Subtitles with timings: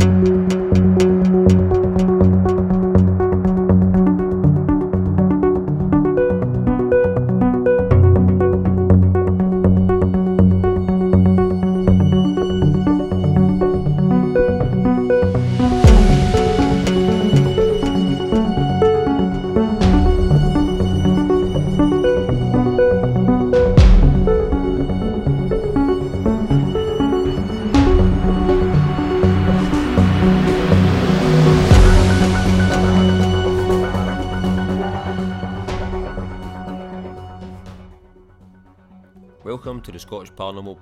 [0.00, 0.59] Welcome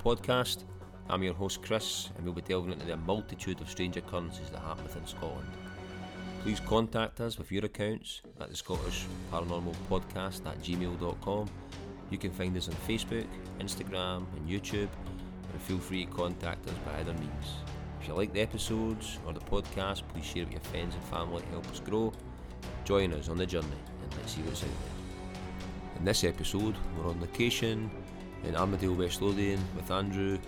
[0.09, 0.65] Podcast.
[1.11, 4.61] I'm your host Chris, and we'll be delving into the multitude of strange occurrences that
[4.61, 5.51] happen within Scotland.
[6.41, 11.51] Please contact us with your accounts at the Scottish Paranormal Podcast at gmail.com.
[12.11, 13.27] You can find us on Facebook,
[13.61, 14.89] Instagram, and YouTube,
[15.53, 17.47] and feel free to contact us by other means.
[18.01, 21.05] If you like the episodes or the podcast, please share it with your friends and
[21.05, 22.15] family to help us grow.
[22.87, 23.67] Join us on the journey
[24.03, 25.99] and let's see what's out there.
[25.99, 27.91] In this episode, we're on location
[28.45, 30.39] in Armadale, West Lothian, with Andrew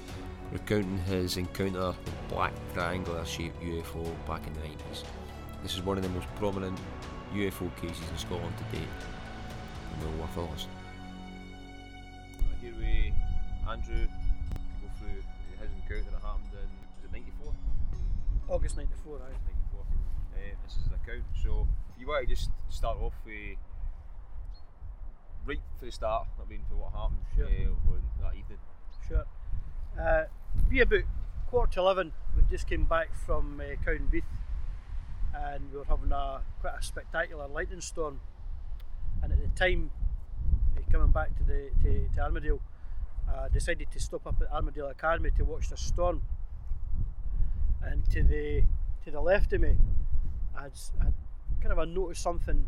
[0.52, 5.04] recounting his encounter with a black triangular shaped UFO back in the 90s.
[5.62, 6.78] This is one of the most prominent
[7.34, 8.88] UFO cases in Scotland to date.
[9.92, 10.70] And we'll worth a listen.
[12.60, 13.12] Here we
[13.68, 15.22] Andrew to go through
[15.60, 17.54] his encounter that happened in was it 94?
[18.48, 19.38] August 94, aye.
[19.46, 19.80] 94.
[19.80, 21.24] Uh, this is the account.
[21.42, 23.56] So if you want to just start off with
[25.50, 27.46] right for the start, I mean for what happened Sure.
[27.46, 28.58] uh, on that evening.
[29.08, 29.24] Sure.
[29.98, 30.24] Uh,
[30.68, 31.02] be about
[31.48, 34.22] quarter to 11, we just came back from uh, Cowdenbeath
[35.34, 38.20] and we were having a quite a spectacular lightning storm.
[39.22, 39.90] And at the time,
[40.76, 42.60] uh, coming back to the to, to Armadale,
[43.28, 46.22] I decided to stop up at Armadale Academy to watch the storm.
[47.82, 48.64] And to the
[49.04, 49.76] to the left of me,
[50.56, 51.14] I'd, I'd
[51.60, 52.66] kind of I noticed something.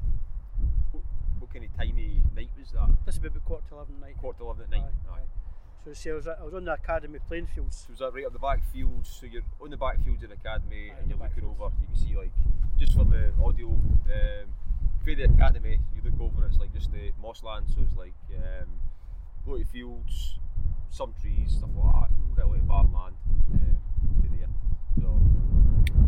[1.53, 2.89] Kind of timey night was that?
[3.05, 4.17] This would be about quarter to 11 night.
[4.19, 4.83] Quarter to eleven at night.
[5.11, 5.27] Aye, aye.
[5.85, 7.77] So see, I was, I was on the academy playing fields.
[7.87, 9.11] So was that right up the back fields?
[9.21, 11.61] So you're on the back fields of the academy Aye, and you're looking fields.
[11.61, 11.73] over.
[11.81, 12.33] You can see like
[12.79, 13.69] just for the audio.
[13.69, 14.49] Um,
[15.05, 16.47] for the academy, you look over.
[16.47, 17.67] It's like just the mossland.
[17.69, 20.39] So it's like um, of fields,
[20.89, 22.11] some trees, stuff like that.
[22.35, 23.17] Quite a lot of barn land.
[23.53, 23.77] Um,
[24.39, 24.49] there.
[25.01, 25.21] So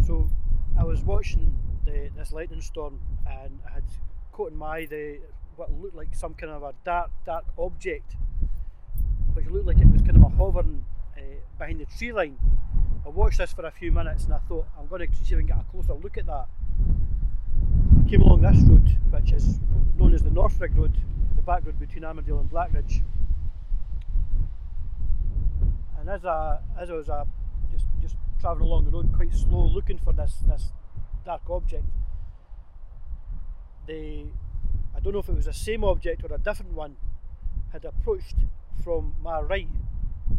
[0.06, 0.30] So
[0.78, 3.82] I was watching the, this lightning storm and I had
[4.34, 5.20] caught in my eye the
[5.56, 8.16] what looked like some kind of a dark, dark object,
[9.34, 10.84] which looked like it was kind of a hovering
[11.16, 11.20] uh,
[11.56, 12.36] behind the tree line.
[13.06, 15.38] I watched this for a few minutes and I thought I'm going to see if
[15.38, 16.46] I can get a closer look at that.
[18.04, 19.60] I came along this road, which is
[19.96, 20.96] known as the Northrig Road,
[21.36, 23.02] the back road between Armadale and Blackridge.
[26.00, 27.24] And as I as I was uh,
[27.70, 30.72] just just travelling along the road quite slow, looking for this this
[31.24, 31.84] dark object,
[33.86, 34.26] the
[34.94, 36.96] I don't know if it was the same object or a different one
[37.72, 38.36] had approached
[38.82, 39.68] from my right,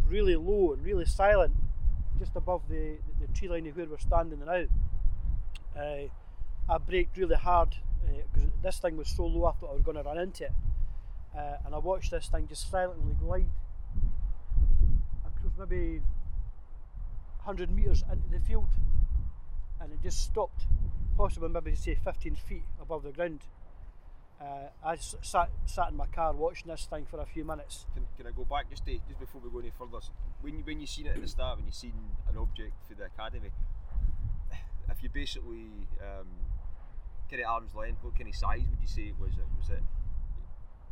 [0.08, 1.54] really low and really silent,
[2.18, 4.64] just above the, the, tree line of where we're standing now.
[5.78, 6.08] Uh,
[6.70, 7.76] I braked really hard
[8.34, 10.52] because this thing was so low I thought I was going to run into it.
[11.38, 13.50] Uh, and I watched this thing just silently glide
[15.26, 16.00] across maybe
[17.44, 18.70] 100 metres into the field
[19.86, 20.66] and it just stopped,
[21.16, 23.42] possibly maybe to say 15 feet above the ground.
[24.42, 27.86] Uh, I s- sat, sat in my car watching this thing for a few minutes.
[27.94, 30.00] can, can I go back just to, just before we go any further?
[30.42, 31.94] When you when you seen it at the start, when you seen
[32.28, 33.50] an object for the academy,
[34.90, 35.68] if you basically
[36.02, 36.28] um,
[37.30, 39.32] kind of arm's length, what kind of size would you say it was?
[39.34, 39.84] It was it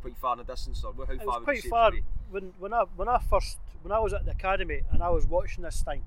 [0.00, 2.02] quite far in the distance, or how It far was quite far it was away?
[2.30, 5.26] when, when I when I first when I was at the academy and I was
[5.26, 6.02] watching this thing.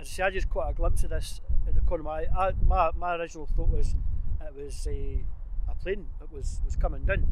[0.00, 2.02] As I say, I just caught a glimpse of this at the corner.
[2.02, 3.94] of My I, my my original thought was
[4.40, 5.24] it was a,
[5.68, 7.26] a plane that was was coming down,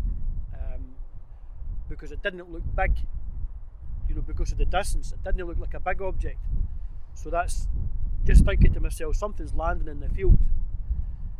[0.55, 0.95] um,
[1.89, 2.93] because it didn't look big.
[4.09, 6.39] You know, because of the distance, it didn't look like a big object.
[7.15, 7.67] So that's
[8.25, 10.39] just thinking to myself, something's landing in the field,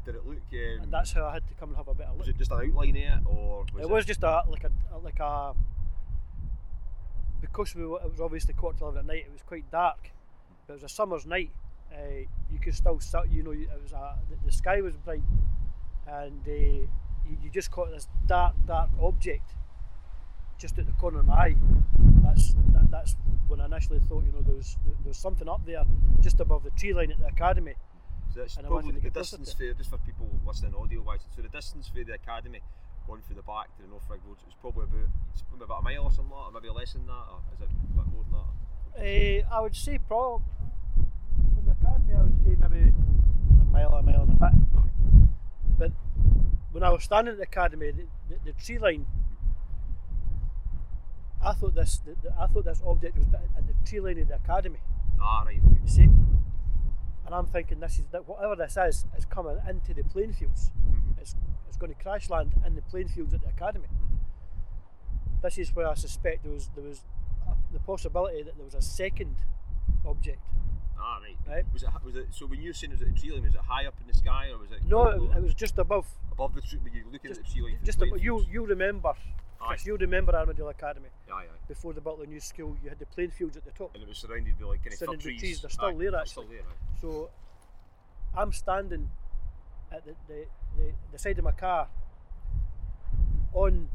[0.05, 0.39] Did it look?
[0.53, 2.27] Um, and that's how I had to come and have a bit of look.
[2.27, 4.71] Was it just an outline of it, or was it was just a like a
[4.99, 5.55] like a
[7.41, 9.25] because we were, it was obviously quarter to eleven at night.
[9.27, 10.11] It was quite dark,
[10.67, 11.51] but it was a summer's night.
[11.93, 15.23] Uh, you could still see, you know, it was a, the, the sky was bright,
[16.07, 16.89] and uh, you,
[17.43, 19.55] you just caught this dark, dark object
[20.59, 21.57] just at the corner of my eye.
[22.25, 23.17] That's that, that's
[23.49, 25.85] when I initially thought, you know, there was there was something up there
[26.21, 27.75] just above the tree line at the academy.
[28.35, 31.21] So that's and probably the distance for just for people listening audio wise.
[31.35, 32.61] So the distance for the academy
[33.07, 35.81] going through the back to the North Rig Road is probably about it's probably about
[35.81, 37.97] a mile or something like that, or maybe less than that, or is it a
[37.97, 38.51] bit more than that?
[38.99, 40.45] Uh, I would say probably
[41.55, 42.15] from the academy.
[42.15, 42.93] I would say maybe
[43.61, 44.53] a mile, a mile and a bit.
[45.79, 45.93] But
[46.73, 49.07] when I was standing at the academy, the, the, the tree line.
[51.45, 52.01] I thought this.
[52.05, 54.81] The, I thought this object was at the tree line of the academy.
[55.21, 55.61] Ah, right.
[55.63, 56.09] You see,
[57.27, 60.71] and I'm thinking this is that whatever this is is coming into the plane fields.
[60.87, 61.21] Mm-hmm.
[61.21, 61.37] It's
[61.69, 63.87] it's going to crash land in the plane fields at the academy.
[63.87, 64.17] Mm-hmm.
[65.43, 67.03] This is where I suspect there was there was
[67.77, 69.37] the possibility that there was a second
[70.07, 70.41] object.
[70.99, 71.37] Ah, right.
[71.47, 71.65] Right.
[71.73, 71.91] Was it?
[72.05, 72.27] Was it?
[72.31, 73.95] So when you were saying it was at the tree line, was it high up
[74.01, 74.81] in the sky or was it?
[74.89, 76.07] No, it, it was just above.
[76.33, 76.81] above the tree.
[76.93, 77.79] You looking Just, at the tree line?
[77.85, 78.23] just above.
[78.23, 79.13] You you remember?
[79.59, 81.45] Chris, you remember Armadale Academy Aye, aye.
[81.67, 82.77] before the Butler New School?
[82.83, 83.95] You had the playing fields at the top.
[83.95, 85.41] And it was surrounded by like kind of trees.
[85.41, 86.47] trees, they're still Aye, there, actually.
[86.47, 86.61] Still there.
[87.01, 87.31] So
[88.37, 89.11] I'm standing
[89.91, 90.45] at the, the,
[90.77, 91.89] the, the side of my car
[93.55, 93.89] on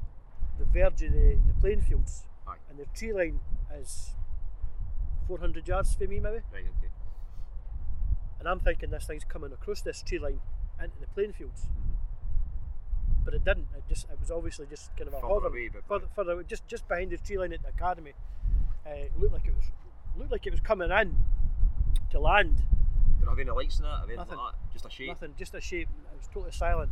[0.60, 2.58] the verge of the, the playing fields, Aye.
[2.70, 3.40] and the tree line
[3.76, 4.16] is
[5.28, 6.38] 400 yards from me, maybe.
[6.54, 6.66] Right.
[6.78, 6.92] Okay.
[8.40, 10.40] And I'm thinking this thing's coming across this tree line
[10.84, 11.96] into the playing fields, Mhm.
[13.24, 13.68] but it didn't.
[13.76, 16.32] It just it was obviously just kind of a Further hover, away, but- further, further
[16.34, 18.14] away, just just behind the tree line at the academy.
[18.86, 19.72] Uh, looked like it was
[20.18, 21.18] looked like it was coming in
[22.10, 22.58] to land.
[22.58, 23.90] Did it have any lights in it?
[23.90, 24.38] Or Nothing.
[24.38, 24.74] like that?
[24.74, 25.08] Just a shape.
[25.10, 25.88] Nothing, just a shape.
[26.12, 26.92] It was totally silent.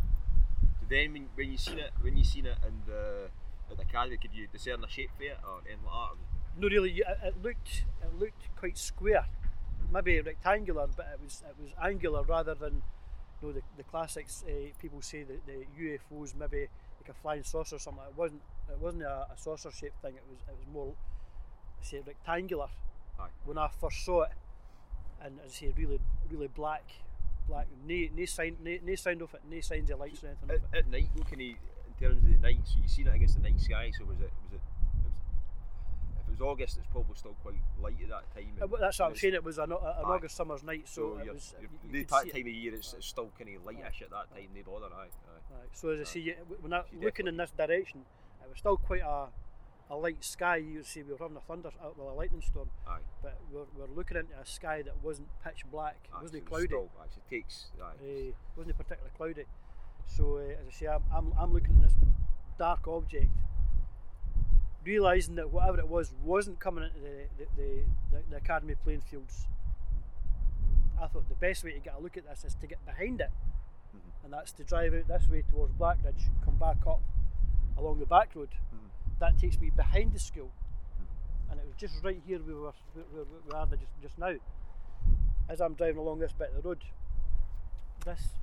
[0.79, 3.31] So then, when, when you seen it, when you seen it in the
[3.71, 6.61] at the academy, could you discern a shape for it or anything like that?
[6.61, 6.91] No, really,
[7.23, 9.25] it, looked it looked quite square,
[9.91, 12.81] maybe rectangular, but it was it was angular rather than
[13.41, 14.43] you know the, the classics.
[14.47, 16.67] Uh, people say that the UFOs maybe
[16.99, 18.03] like a flying saucer or something.
[18.09, 20.15] It wasn't it wasn't a, a saucer shaped thing.
[20.15, 20.93] It was it was more
[21.81, 22.67] say rectangular
[23.19, 23.27] Aye.
[23.45, 24.31] when I first saw it,
[25.23, 25.99] and as I say, really
[26.29, 26.83] really black,
[27.47, 27.67] black.
[27.87, 30.49] No no sign no, no sound of it, no signs of lights or anything.
[30.73, 31.39] At, at night, what can
[31.99, 32.59] terms of the night?
[32.65, 33.91] So you seen it against the night sky.
[33.97, 34.31] So was it?
[34.45, 34.55] Was it?
[34.55, 35.13] it was,
[36.21, 38.51] if it was August, it's probably still quite light at that time.
[38.61, 39.33] Uh, and- That's what I'm saying.
[39.33, 40.01] It was an, an Aye.
[40.03, 41.55] August summer's night, so, it was.
[41.61, 44.01] you- you the could that see time of year, it's, it's still kind of lightish
[44.01, 44.47] at that time.
[44.53, 45.07] They bother, aye.
[45.07, 45.55] aye.
[45.59, 45.69] Right.
[45.73, 46.05] So as I Aye.
[46.05, 48.01] say, you- when I looking in this direction,
[48.41, 49.27] it was still quite a,
[49.91, 50.57] a light sky.
[50.57, 52.99] You would see we were having a thunder, uh, well, a lightning storm, Aye.
[53.23, 55.97] but we're, we're looking into a sky that wasn't pitch black.
[56.05, 56.21] It aye.
[56.21, 56.67] wasn't so cloudy.
[56.67, 57.65] Still, aye, so it takes.
[57.81, 57.85] Aye.
[58.29, 59.45] Uh, wasn't particularly cloudy.
[60.09, 61.93] So uh, as I say, I'm, I'm, I'm looking at this
[62.57, 63.29] dark object,
[64.83, 67.45] realizing that whatever it was wasn't coming into the the,
[68.11, 69.47] the, the, academy playing fields.
[71.01, 73.21] I thought the best way to get a look at this is to get behind
[73.21, 73.29] it,
[73.95, 74.25] Mhm.
[74.25, 77.01] and that's to drive out this way towards Blackridge, come back up
[77.77, 78.49] along the back road.
[78.73, 78.89] Mhm.
[79.19, 80.51] That takes me behind the school,
[81.49, 84.35] and it was just right here we were where, where we are just just now.
[85.47, 86.83] As I'm driving along this bit of the road,
[88.05, 88.33] this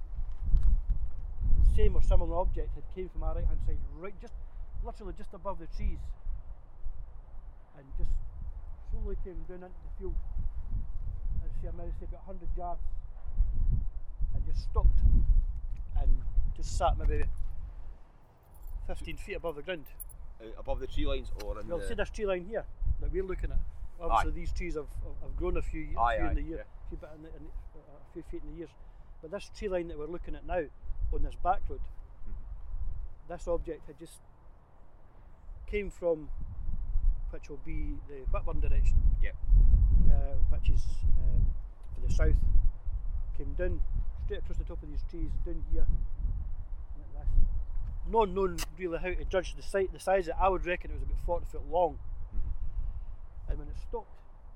[1.76, 4.32] same or similar object had came from our right hand side, right just
[4.84, 5.98] literally just above the trees,
[7.76, 8.10] and just
[8.90, 10.14] slowly came down into the field.
[11.44, 12.80] I'd say I maybe say about hundred yards,
[14.34, 14.98] and just stopped,
[16.00, 16.10] and
[16.56, 17.24] just sat maybe
[18.86, 19.84] fifteen feet above the ground.
[20.40, 21.88] Uh, above the tree lines or in Well, the.
[21.88, 22.64] see this tree line here
[23.00, 23.58] that we're looking at.
[23.98, 24.84] Obviously, these trees have,
[25.22, 26.64] have- grown a few, a Aye, few aye, in the year, yeah.
[26.64, 27.44] a few, in the, in
[27.74, 28.68] uh, a few feet in the years.
[29.22, 30.60] But this tree line that we're looking at now,
[31.12, 31.80] on this back road,
[32.28, 33.32] Mm-hmm.
[33.32, 34.18] this object had just
[35.66, 36.28] came from,
[37.30, 39.30] which will be the Whitburn direction, Yeah.
[40.10, 40.82] uh, which is
[41.22, 41.46] um,
[41.94, 42.36] for the south.
[43.36, 43.80] Came down
[44.24, 45.86] straight across the top of these trees, down here.
[48.08, 49.88] No one known really how to judge the size.
[49.92, 51.98] The size of it, I would reckon it was about forty foot long.
[52.32, 53.50] Mhm.
[53.50, 54.06] And when it stopped,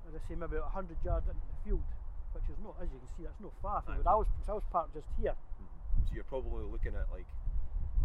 [0.07, 1.83] as I say, maybe about 100 yards into the field,
[2.31, 4.53] which is not, as you can see, that's not far from where I was, I
[4.53, 5.35] was parked just here.
[5.35, 5.67] Mhm.
[6.07, 7.27] So you're probably looking at like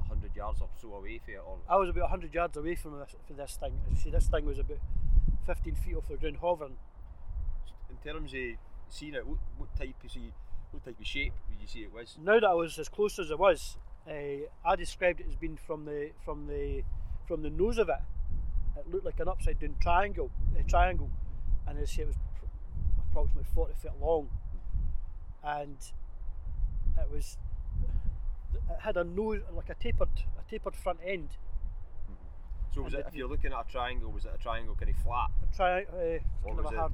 [0.08, 2.98] hundred yards or so away from it, or I was about 100 yards away from
[2.98, 3.72] this, this thing.
[3.92, 4.78] As see, this thing was about
[5.46, 6.76] 15 feet off the ground hovering.
[7.90, 8.40] in terms of
[8.88, 10.32] seeing it, what, what type of see,
[10.70, 12.16] what type of shape would you see it was?
[12.22, 13.76] Now that I was as close as I was,
[14.08, 16.82] uh, I described it as being from the from the
[17.26, 18.00] from the nose of it.
[18.78, 21.10] It looked like an upside down triangle, a triangle,
[21.66, 22.46] and as I say, it was pr-
[23.10, 24.28] approximately 40 feet long,
[25.42, 25.76] and
[26.98, 27.38] it was
[28.70, 30.08] it had a nose like a tapered
[30.38, 31.30] a tapered front end.
[32.74, 34.90] So was And it, if you're looking at a triangle, was it a triangle kind
[34.90, 36.92] of flat, A tri- uh, Or kind of was it hard.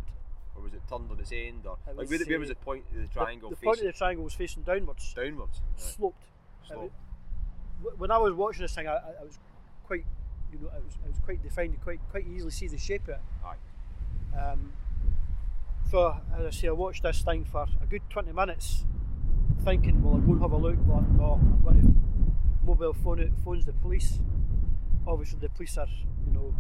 [0.55, 2.95] or was it turned on its end, or like where, where was the point of
[2.97, 5.61] the the- triangle the, point of the triangle was facing downwards, downwards.
[5.61, 5.81] Right.
[5.81, 6.23] sloped.
[6.63, 6.93] It Slope.
[7.83, 9.39] was- when I was watching this thing, I, I I was
[9.85, 10.05] quite,
[10.53, 11.73] you know, it was, it was quite defined.
[11.73, 13.21] You quite quite easily see the shape of it.
[13.45, 14.39] Aye.
[14.39, 14.73] Um,
[15.91, 18.85] so as I say, I watched this thing for a good twenty minutes,
[19.65, 20.77] thinking, well, I'll go and have a look.
[20.87, 24.21] But no, I'm going to mobile phone it, phones the police.
[25.07, 25.87] Obviously, the police are,
[26.27, 26.55] you know,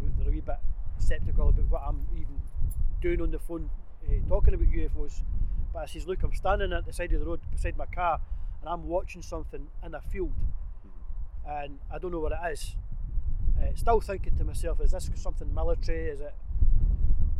[0.00, 0.56] they're, they're a wee bit
[0.98, 2.40] sceptical about what I'm even
[3.00, 3.70] doing on the phone,
[4.08, 5.22] uh, talking about UFOs.
[5.72, 8.20] But I says, look, I'm standing at the side of the road beside my car,
[8.60, 10.32] and I'm watching something in a field
[11.46, 12.76] and I don't know what it is.
[13.60, 16.08] Uh, still thinking to myself, is this something military?
[16.08, 16.34] Is it,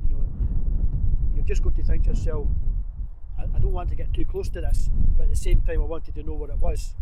[0.09, 0.25] you know,
[1.35, 2.49] you've just got to think to yourself,
[3.43, 5.81] I, I don't want to get too close to this, but at the same time,
[5.81, 6.95] I wanted to know what it was.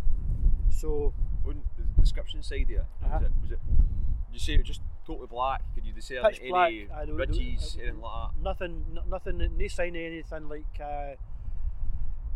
[0.69, 1.13] So,
[1.45, 3.19] On the description side it, Uh-huh.
[3.19, 5.61] was it, was it, did you say it was just totally black?
[5.75, 6.71] Could you discern Pitch any black,
[7.07, 11.15] ridges, anything like nothing, n- nothing, no sign of anything like uh,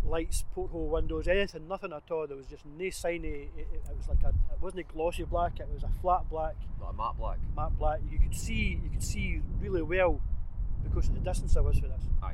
[0.04, 2.28] lights, porthole windows, anything, nothing at all.
[2.28, 4.94] There was just no sign of it, it, it was like a, it wasn't a
[4.94, 6.86] glossy black, it was a flat black, that?
[6.86, 7.38] Like a matte black?
[7.56, 8.00] matte black.
[8.12, 10.22] You could see, you could see really well
[10.84, 12.04] because of the distance I was for this.
[12.22, 12.34] Aye.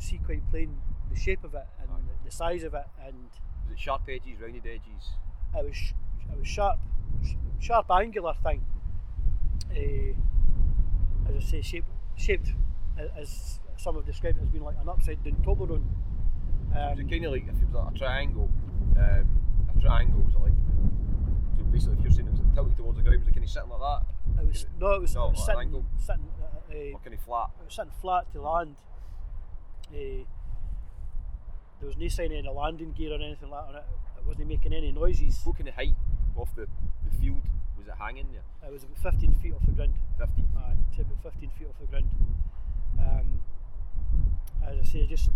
[0.00, 0.76] See quite plain
[1.10, 1.94] the shape of it and Aye.
[2.22, 3.14] the, the size of it, and
[3.64, 5.10] Was it sharp edges, rounded edges?
[5.58, 5.92] it was sh-
[6.32, 6.78] it was sharp,
[7.26, 8.64] sh- sharp angular thing.
[9.70, 12.52] Uh, as I say, shaped shaped
[13.16, 15.84] as some have described it as being like an upside down Toblerone.
[16.72, 18.50] was Um, it kind of like if it was like a triangle?
[18.96, 19.28] Um,
[19.76, 20.52] a triangle was it like?
[21.58, 23.50] So basically, if you're saying it was tilted towards the ground, was it kind of
[23.50, 24.42] sitting like that?
[24.42, 27.14] it was no, it was, No, it was an sitting, sitting, uh, uh, Or kind
[27.14, 27.50] of flat?
[27.60, 28.76] it was sitting flat to land.
[29.90, 30.24] Uh,
[31.80, 33.84] there was no sign of any landing gear or anything like that on it.
[34.18, 35.40] It wasn't making any noises.
[35.44, 35.94] What kind of height
[36.36, 36.66] off the,
[37.04, 37.42] the field
[37.76, 38.68] was it hanging there?
[38.68, 39.94] It was about 15 feet off the ground.
[40.18, 40.42] 50?
[40.56, 42.10] Aye, to about 15 feet off the ground.
[42.98, 43.42] Um,
[44.66, 45.30] as I say, I just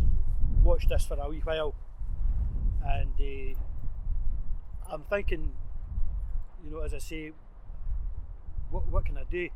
[0.62, 1.75] watched this for a wee while,
[2.85, 5.52] and uh, I'm thinking,
[6.64, 7.32] you know, as I say,
[8.71, 9.49] what what can I do?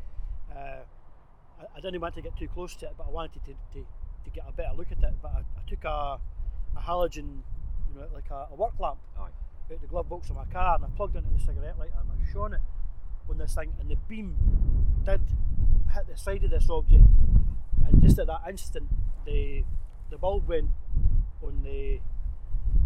[0.50, 0.84] Uh,
[1.60, 3.86] I, I didn't want to get too close to it, but I wanted to, to,
[4.26, 5.14] to get a better look at it.
[5.23, 6.18] But I, I took a,
[6.76, 7.40] a halogen,
[7.88, 9.23] you know, like a, a work lamp Aye.
[9.23, 11.95] out the glove box of my car and I plugged it into the cigarette lighter
[12.00, 12.61] and I shone it
[13.28, 14.37] on this thing and the beam
[15.04, 15.21] did
[15.92, 17.02] hit the side of this object
[17.87, 18.87] and just at that instant
[19.25, 19.64] the
[20.11, 20.71] the bulb went
[21.42, 21.99] on the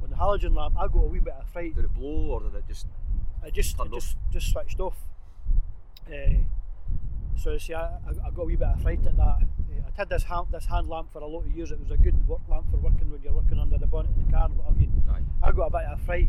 [0.03, 2.41] on the halogen lamp I got a wee bit of fright Did it blow or
[2.41, 2.87] did it just.
[3.45, 4.01] I just I Turned off.
[4.01, 4.97] just just switched off
[6.09, 6.15] uh,
[7.37, 9.43] so see I, I got a wee bit of fright at that
[9.87, 11.97] I'd had this hand, this hand lamp for a lot of years it was a
[11.97, 14.57] good work lamp for working when you're working under the bonnet in the car and
[14.57, 14.91] what have you.
[15.43, 16.29] I got a bit of a fright.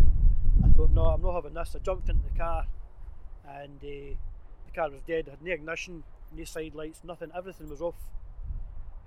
[0.63, 1.75] I thought, no, I'm not having this.
[1.75, 2.65] I jumped into the car,
[3.47, 4.15] and uh,
[4.65, 5.27] the car was dead.
[5.27, 6.03] It had no ignition,
[6.35, 7.29] no side lights, nothing.
[7.35, 7.95] Everything was off.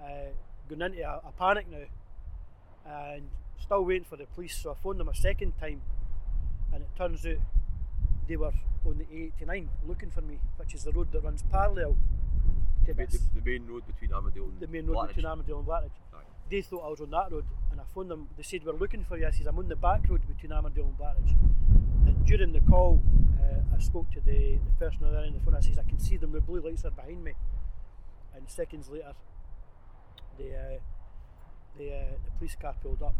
[0.00, 0.32] Uh,
[0.68, 4.56] going into a, a panic now, and still waiting for the police.
[4.62, 5.80] So I phoned them a second time,
[6.72, 7.38] and it turns out
[8.28, 8.52] they were
[8.84, 11.96] on the A89 looking for me, which is the road that runs parallel
[12.86, 15.08] to The, this, the, the main road between Armadale and the main road Blackridge.
[15.08, 16.18] between Armadale and Blackridge Aye.
[16.50, 18.28] they thought I was on that road and I phoned them.
[18.36, 19.26] They said, We're looking for you.
[19.26, 21.34] I said, I'm on the back road between Armadale and Blackridge.
[22.06, 23.00] And during the call,
[23.40, 25.56] uh, I spoke to the, the person on the other end of the phone.
[25.56, 27.32] I says, I can see them, the blue lights are behind me.
[28.34, 29.12] And seconds later,
[30.38, 30.78] the, uh,
[31.78, 33.14] the, uh, the police car pulled up.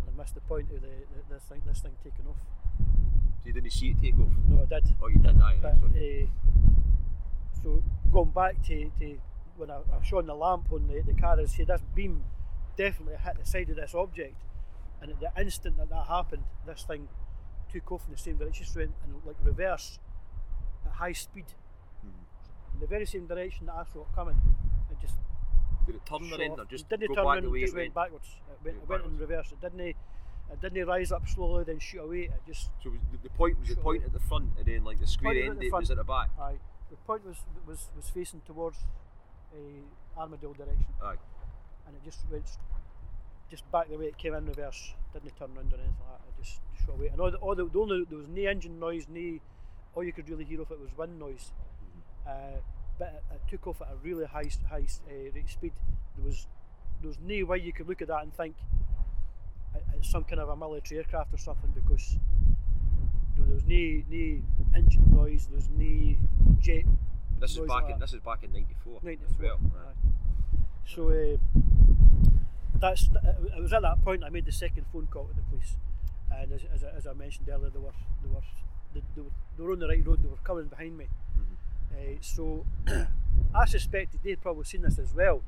[0.00, 2.36] And I missed the point of the, the, this, thing, this thing taking off.
[3.42, 4.28] So you didn't see it take off?
[4.48, 4.94] No, I did.
[5.02, 5.56] Oh, you did, aye.
[5.62, 6.30] But, sorry.
[7.66, 7.82] So
[8.12, 9.18] going back to, to
[9.56, 12.24] when I, I shone the lamp on the, the car and say this beam
[12.76, 14.36] definitely hit the side of this object.
[15.02, 17.08] And at the instant that that happened this thing
[17.72, 19.98] took off in the same direction just went in like reverse
[20.86, 21.46] at high speed.
[22.04, 22.74] Mhm.
[22.74, 24.38] in the very same direction that I saw it coming.
[24.90, 25.16] It just
[25.86, 27.94] Did it turn around or just it didn't turn around, it just went went?
[27.94, 28.28] backwards.
[28.52, 29.50] It went, it went in reverse.
[29.52, 32.24] It didn't it didn't rise up slowly then shoot away.
[32.36, 34.84] It just So was the, the point was the point at the front and then
[34.84, 36.30] like the square end the it was at the back?
[36.40, 36.58] Aye.
[36.90, 38.78] The point was was was facing towards
[39.54, 41.16] a Armadale direction, Aye.
[41.86, 42.48] and it just went
[43.50, 44.92] just back the way it came in reverse.
[45.12, 46.28] Didn't turn round or anything like that.
[46.28, 47.08] It just just shot away.
[47.08, 49.38] And all the, all the, the only there was no engine noise, no
[49.94, 51.52] all you could really hear of it was wind noise.
[52.26, 52.58] Uh,
[52.98, 55.72] but it, it took off at a really high high uh, rate of speed.
[56.16, 56.46] There was
[57.00, 58.54] there was no way you could look at that and think
[59.74, 62.16] it- it's some kind of a military aircraft or something because
[63.46, 64.40] there was no no
[64.74, 65.46] engine noise.
[65.46, 66.16] There was no
[66.60, 66.84] jet
[67.40, 68.00] This is back in that.
[68.00, 69.00] this is back in '94.
[69.02, 69.46] 94.
[69.46, 69.58] well.
[69.76, 70.58] aye.
[70.86, 71.36] So uh,
[72.78, 73.08] that's
[73.56, 75.76] it was at that point I made the second phone call to the police,
[76.34, 78.40] and as, as, I- as I mentioned earlier, they were they were
[78.94, 80.22] they, they, were, they were on the right road.
[80.22, 81.06] They were coming behind me.
[81.92, 82.66] Uh, so
[83.54, 85.42] I suspected they'd probably seen this as well,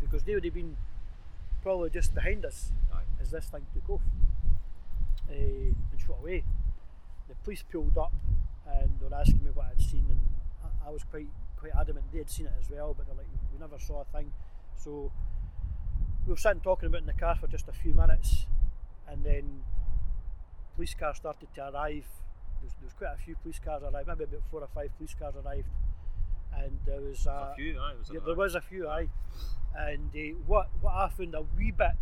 [0.00, 0.76] because they would have been
[1.62, 3.00] probably just behind us Aye.
[3.20, 4.00] as this thing took off
[5.30, 6.44] uh, and shot away.
[7.44, 8.12] Police pulled up
[8.66, 10.20] and they were asking me what I'd seen, and
[10.64, 13.26] I, I was quite quite adamant they had seen it as well, but they're like,
[13.52, 14.32] we never saw a thing.
[14.76, 15.12] So
[16.26, 18.46] we were sitting talking about it in the car for just a few minutes,
[19.08, 19.62] and then
[20.74, 22.06] police cars started to arrive.
[22.60, 24.96] There was, there was quite a few police cars arrived, maybe about four or five
[24.96, 25.68] police cars arrived,
[26.56, 27.94] and there was uh, a few, aye.
[27.98, 29.08] Was yeah, there was a few, aye.
[29.74, 31.92] And uh, what what I found a wee bit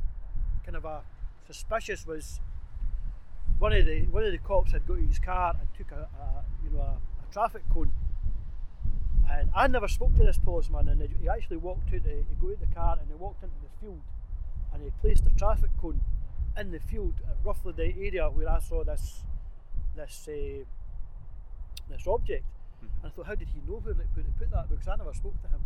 [0.65, 1.03] kind of a
[1.47, 2.41] suspicious was
[3.59, 6.09] one of the one of the cops had got to his car and took a,
[6.21, 6.97] a you know a,
[7.29, 7.91] a traffic cone.
[9.31, 12.51] And I never spoke to this policeman, and he actually walked out the he got
[12.53, 14.01] out the car and he walked into the field,
[14.73, 16.01] and he placed a traffic cone
[16.59, 19.23] in the field at roughly the area where I saw this
[19.97, 20.65] this uh,
[21.91, 22.45] this object.
[22.81, 24.69] And I thought, how did he know where, to- to put that?
[24.71, 25.61] Because I never spoke to him.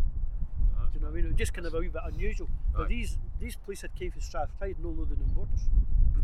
[0.92, 1.24] Do you know what I mean?
[1.26, 2.48] It was just kind of a wee bit unusual.
[2.74, 2.88] But Aye.
[2.88, 5.68] these these police had came from Strathclyde, no Lothian Borders.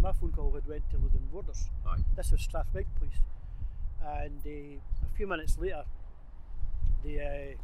[0.00, 1.70] My phone call had went to Lothian Borders.
[1.86, 1.98] Aye.
[2.16, 3.20] This was Strathclyde police.
[4.04, 5.84] And uh, a few minutes later,
[7.04, 7.56] they uh,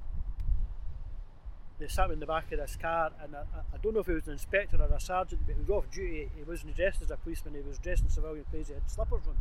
[1.79, 4.07] they sat me in the back of this car, and I, I- don't know if
[4.07, 6.31] he was an inspector or a sergeant, but he was off duty.
[6.37, 8.69] He wasn't dressed as a policeman; he was dressed in civilian clothes.
[8.69, 9.37] He had slippers on.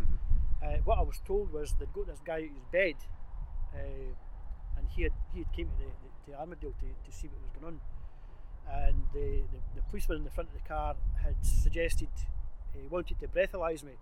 [0.00, 0.18] Mhm.
[0.62, 2.94] Uh, what I was told was they'd got this guy out of his bed,
[3.74, 3.78] uh,
[4.78, 5.84] and he had he had came to the,
[6.26, 7.80] the to Armadale to, to see what was going on,
[8.70, 12.08] and the, the the policeman in the front of the car had suggested
[12.72, 13.92] he wanted to breathalyse me,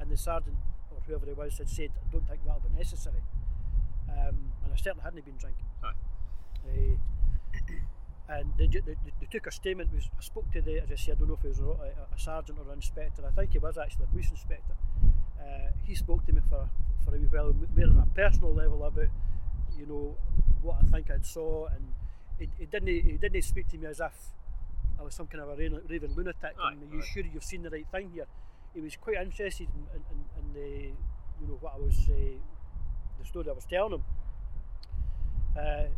[0.00, 0.56] and the sergeant
[0.90, 3.22] or whoever it was had said, "I don't think that'll be necessary,"
[4.08, 5.66] um, and I certainly hadn't been drinking.
[5.82, 5.92] Aye.
[6.64, 6.96] Uh,
[8.28, 9.92] and they, they, they, took a statement.
[9.92, 11.64] Was I spoke to the, as I say, I don't know if it was a,
[11.64, 13.22] a, a sergeant or an inspector.
[13.26, 14.74] I think he was actually a police inspector.
[15.38, 16.68] Uh, he spoke to me for
[17.04, 19.08] for a wee while, more on a personal level about,
[19.76, 20.16] you know,
[20.62, 21.92] what I think I'd saw, and
[22.42, 24.12] he, he didn't he didn't speak to me as if
[24.98, 26.54] I was some kind of a raving, lunatic.
[26.60, 27.06] Aye, and you aye.
[27.12, 28.26] sure you've seen the right thing here?
[28.74, 30.86] He was quite interested in, in, in, in the,
[31.40, 32.14] you know, what I was, uh,
[33.18, 34.04] the story I was telling him.
[35.58, 35.88] Uh,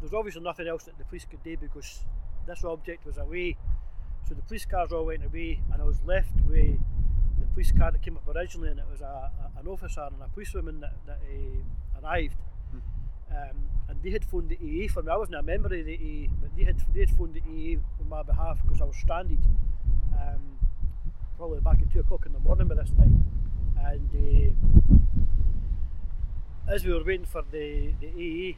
[0.00, 2.00] there's obviously nothing else that the police could do because
[2.46, 3.56] this object was away.
[4.26, 6.78] So the police cars all went away, and I was left with
[7.38, 10.22] the police car that came up originally, and it was a, a, an officer and
[10.22, 12.36] a policewoman that, that uh, arrived.
[13.34, 13.56] Um,
[13.88, 15.10] and they had phoned the AA for me.
[15.12, 17.78] I wasn't a member of the AA, but they had they had phoned the AA
[18.00, 19.38] on my behalf because I was stranded.
[20.18, 20.58] Um,
[21.36, 23.24] probably back at two o'clock in the morning by this time,
[23.84, 24.50] and uh,
[26.72, 28.56] as we were waiting for the the AA,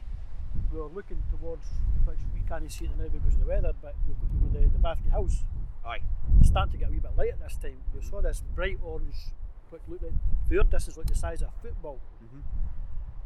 [0.71, 1.65] we were looking towards
[2.05, 4.67] which we can't see it now because of the weather, but you've got you know,
[4.67, 5.43] the the Bathgate Hills
[5.85, 5.99] Aye.
[6.39, 7.77] it's starting to get a wee bit light at this time.
[7.95, 9.15] We saw this bright orange,
[9.69, 10.13] what looked like
[10.49, 12.41] fair distance like the size of a football, Mhm.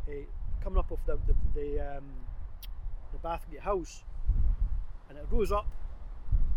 [0.08, 0.26] uh,
[0.64, 2.04] coming up off the the the, um,
[3.12, 4.04] the Bathgate Hills,
[5.10, 5.68] and it rose up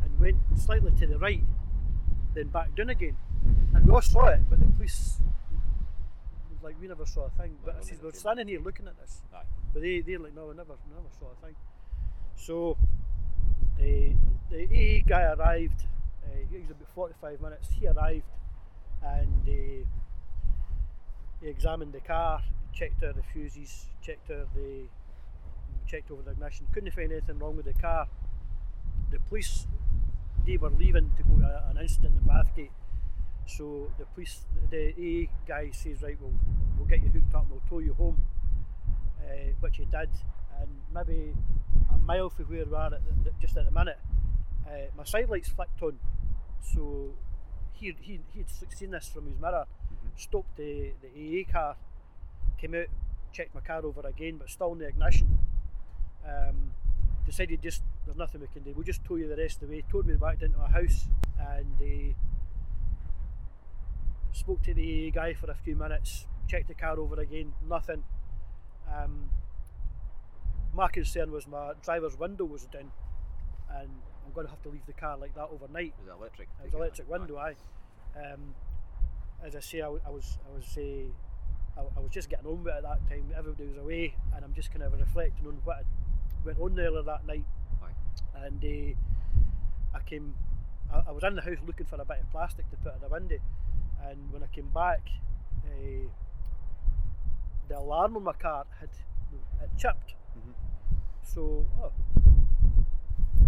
[0.03, 1.43] and went slightly to the right,
[2.35, 3.17] then back down again,
[3.75, 5.21] and we all saw it, but the police.
[6.51, 9.23] was Like we never saw a thing, but I we're standing here looking at this.
[9.35, 9.43] Aye.
[9.73, 11.57] But they, they're like, no, we never, never saw a thing.
[12.37, 12.77] So
[13.79, 14.13] uh,
[14.51, 15.85] the AA guy arrived.
[16.25, 17.69] Uh, he was about 45 minutes.
[17.79, 18.25] He arrived
[19.03, 19.85] and uh,
[21.41, 24.85] he examined the car, checked out the fuses, checked out the,
[25.87, 26.67] checked over the ignition.
[26.73, 28.09] Couldn't find anything wrong with the car.
[29.11, 29.67] The police,
[30.47, 32.71] they were leaving to go to an incident in Bathgate.
[33.47, 36.33] So the police, the AA guy says, right, we'll,
[36.79, 38.23] we'll get you hooked up and we'll tow you home
[39.33, 40.11] uh, which he did,
[40.61, 41.33] and maybe
[41.93, 43.99] a mile from where we are at the, just at the minute,
[44.67, 45.99] uh, my side lights flicked on,
[46.61, 47.13] so
[47.73, 49.67] he he he'd seen this from his mirror,
[50.17, 51.09] stopped the the
[51.43, 51.77] AA car,
[52.63, 52.87] came out,
[53.33, 55.39] checked my car over again, but still in the ignition.
[56.25, 56.73] Um,
[57.27, 58.73] decided just there's nothing we can do.
[58.75, 59.85] We'll just tow you the rest of the way.
[59.91, 62.15] Towed me back into a house and uh,
[64.33, 66.27] spoke to the guy for a few minutes.
[66.49, 67.53] Checked the car over again.
[67.69, 68.05] Nothing.
[68.89, 69.31] Um,
[70.73, 72.93] my concern was my driver's window was down,
[73.71, 73.89] and
[74.25, 75.95] I'm going to have to leave the car like that overnight.
[75.99, 76.49] It Was electric?
[76.61, 77.57] It was electric window, aye.
[78.17, 78.55] Um,
[79.45, 81.11] as I say, I, I was, I was, uh,
[81.77, 83.33] I, I was just getting on with it at that time.
[83.37, 85.85] Everybody was away, and I'm just kind of reflecting on what
[86.45, 87.45] went on earlier that night.
[87.83, 88.45] Aye.
[88.45, 90.35] And uh, I came,
[90.93, 93.01] I, I was in the house looking for a bit of plastic to put in
[93.01, 93.39] the window,
[94.05, 95.09] and when I came back,
[95.67, 96.09] uh,
[97.69, 98.89] the alarm on my car had
[99.63, 100.15] it chipped.
[100.37, 100.55] Mhm.
[101.23, 101.93] So, oh,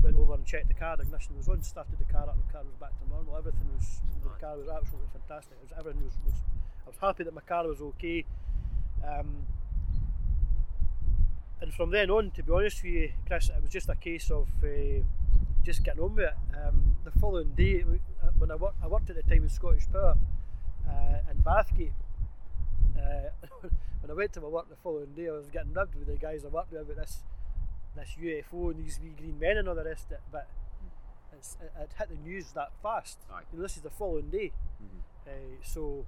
[0.04, 0.96] went over and checked the car.
[0.96, 1.62] The ignition was on.
[1.62, 2.36] Started the car up.
[2.46, 3.36] The car was back to normal.
[3.36, 4.02] Everything was.
[4.22, 5.56] The car was absolutely fantastic.
[5.62, 6.34] It was, everything was, was.
[6.86, 8.24] I was happy that my car was okay.
[9.02, 9.46] Um,
[11.60, 14.30] and from then on, to be honest with you, Chris, it was just a case
[14.30, 15.02] of uh,
[15.62, 16.34] just getting on with it.
[16.54, 17.82] Um, the following day,
[18.22, 20.18] uh, when I worked, I worked at the time in Scottish Power
[20.86, 21.92] uh, in Bathgate.
[22.98, 23.30] Uh,
[24.00, 26.16] when I went to my work the following day, I was getting ribbed with the
[26.16, 27.22] guys I worked with about this
[27.96, 30.20] this UFO and these wee green men and all the rest of it.
[30.32, 30.48] But
[31.32, 33.18] it's, it, it hit the news that fast.
[33.32, 33.42] Aye.
[33.52, 34.52] You know, this is the following day,
[34.82, 35.00] Mhm.
[35.28, 36.04] uh, so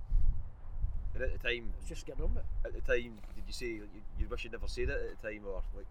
[1.15, 2.67] And at the time, it's just getting on with it.
[2.69, 5.23] at the time, did you say like, you, you wish you'd never said it at
[5.23, 5.87] the time, or like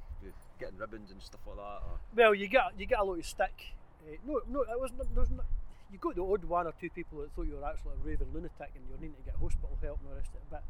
[0.60, 1.82] getting ribbons and stuff like that?
[1.86, 3.74] Or Well, you get you get a lot of stick.
[4.08, 5.08] Uh, no, no, it was not.
[5.16, 5.46] There's not.
[5.92, 8.28] you got the odd one or two people that thought you were actually a raving
[8.34, 10.48] lunatic and you're needing to get hospital help and all the rest of it.
[10.52, 10.64] But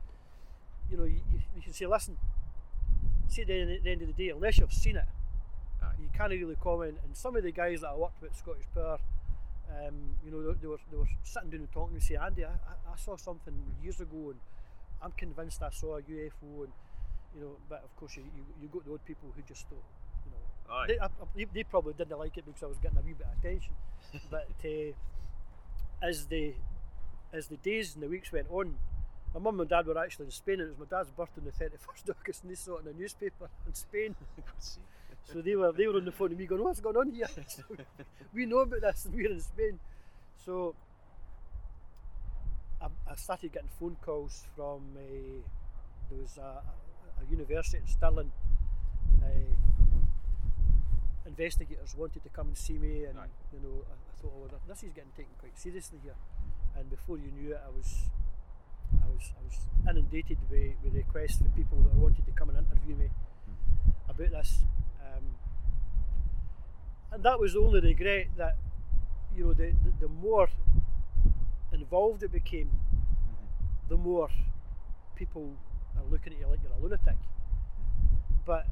[0.89, 2.17] you know, you, you, you can say, listen,
[3.29, 5.05] see at the end, the end of the day, unless you've seen it,
[5.81, 5.91] Aye.
[5.99, 6.97] you can't really comment.
[7.03, 8.99] And some of the guys that I worked with at Scottish Power,
[9.69, 12.45] um, you know, they, they were they were sitting down and talking and say, Andy,
[12.45, 14.39] I, I, saw something years ago and
[15.01, 16.73] I'm convinced I saw a UFO and
[17.35, 19.83] you know, but of course you, you, you got the odd people who just thought,
[20.25, 20.85] you know, Aye.
[20.87, 23.39] they, I, they probably didn't like it because I was getting a wee bit of
[23.43, 23.73] attention.
[24.31, 24.93] but uh,
[26.01, 26.53] as the
[27.33, 28.75] as the days and the weeks went on,
[29.35, 31.45] my mum and dad were actually in Spain, and it was my dad's birthday on
[31.45, 34.15] the thirty first of August, and they saw it in a newspaper in Spain.
[35.33, 37.27] So they were they were on the phone to me going, "What's going on here?"
[37.47, 37.63] So
[38.31, 39.79] we know about this, and we're in Spain.
[40.45, 40.75] So
[42.79, 45.41] I, I started getting phone calls from uh,
[46.11, 46.61] there was a,
[47.19, 48.31] a, university in Stirling.
[49.23, 49.55] Uh,
[51.25, 53.17] investigators wanted to come and see me, and
[53.51, 56.13] you know I, I thought, "Oh, this is getting taken quite seriously here."
[56.77, 58.11] And before you knew it, I was
[59.03, 59.57] I was I was
[59.89, 64.11] inundated with, with requests for people that wanted to come and interview me mm-hmm.
[64.11, 64.63] about this.
[65.01, 65.23] Um,
[67.11, 68.57] and that was the only regret that,
[69.35, 70.49] you know, the, the, the more
[71.71, 73.89] involved it became, mm-hmm.
[73.89, 74.29] the more
[75.15, 75.53] people
[75.97, 77.15] are looking at you like you're a lunatic.
[77.15, 78.35] Mm-hmm.
[78.45, 78.67] But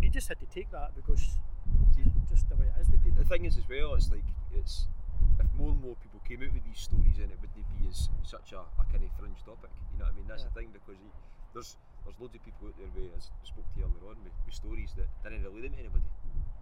[0.00, 1.38] you just had to take that because
[1.94, 3.22] See, just the way it is with people.
[3.22, 4.86] the thing is as well, it's like it's
[5.40, 8.08] if more and more people came out with these stories, then it wouldn't be as
[8.24, 9.72] such a, a kind of fringe topic.
[9.92, 10.28] You know what I mean?
[10.28, 11.10] That's the thing because you,
[11.52, 14.16] there's there's loads of people out there with, as I spoke to you earlier on,
[14.22, 16.06] with, with stories that didn't relate them to anybody.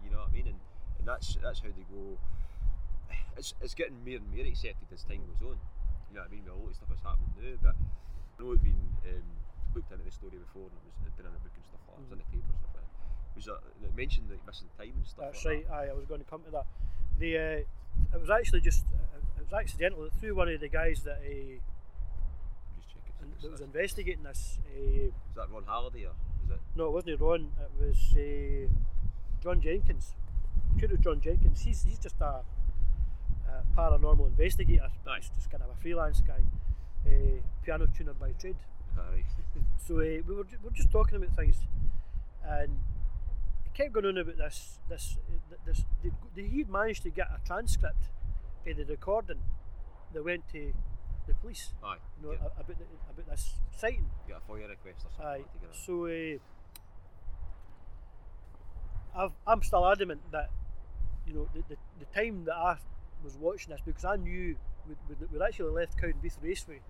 [0.01, 0.47] You know what I mean?
[0.49, 0.59] And
[0.99, 2.17] and that's that's how they go.
[3.37, 5.59] It's it's getting more and more accepted as time goes on.
[6.09, 6.43] You know what I mean?
[6.47, 8.79] With a lot of stuff that's happening now, but I know it's been
[9.11, 9.27] um,
[9.75, 11.83] looked into the story before and it was it'd been in a book and stuff
[11.83, 11.99] like that.
[11.99, 12.84] It was in the papers and stuff like.
[13.35, 15.87] Was that, it mentioned like missing time and stuff That's like right.
[15.87, 16.65] Aye, I was going to come to that.
[17.19, 17.41] The uh,
[18.15, 21.17] it was actually just uh, it was accidental that through one of the guys that
[21.19, 21.59] uh, that.
[22.77, 23.41] Just check it.
[23.41, 24.59] that was investigating this.
[24.67, 26.13] Uh, Is that Ron Halliday or
[26.45, 26.59] is it?
[26.75, 27.51] No, it wasn't Ron.
[27.59, 28.67] It was uh,
[29.43, 30.13] John Jenkins.
[30.71, 31.61] I'm sure it was John Jenkins.
[31.61, 32.41] He's he's just a,
[33.49, 34.89] a paranormal investigator.
[35.17, 36.39] He's just kind of a freelance guy,
[37.05, 38.55] uh, piano tuner by trade.
[38.97, 39.23] Aye.
[39.87, 41.57] So uh, we were we were just talking about things,
[42.43, 42.79] and
[43.75, 45.17] kept going on about this this
[45.65, 45.83] this.
[46.03, 48.09] The, the, he had managed to get a transcript
[48.67, 49.39] of the recording
[50.13, 50.73] that went to
[51.27, 51.73] the police.
[51.83, 51.97] Aye.
[52.21, 54.09] You know, a- about the, about this sighting.
[54.27, 55.37] get a FOIA request or something Aye.
[55.37, 55.85] like that to get it.
[55.85, 56.05] So
[59.17, 60.49] uh, I've, I'm still adamant that
[61.25, 62.77] you know the, the, the time that I
[63.23, 64.55] was watching this because I knew
[64.87, 66.81] we'd, we'd, we'd actually left Cowdenbeath Raceway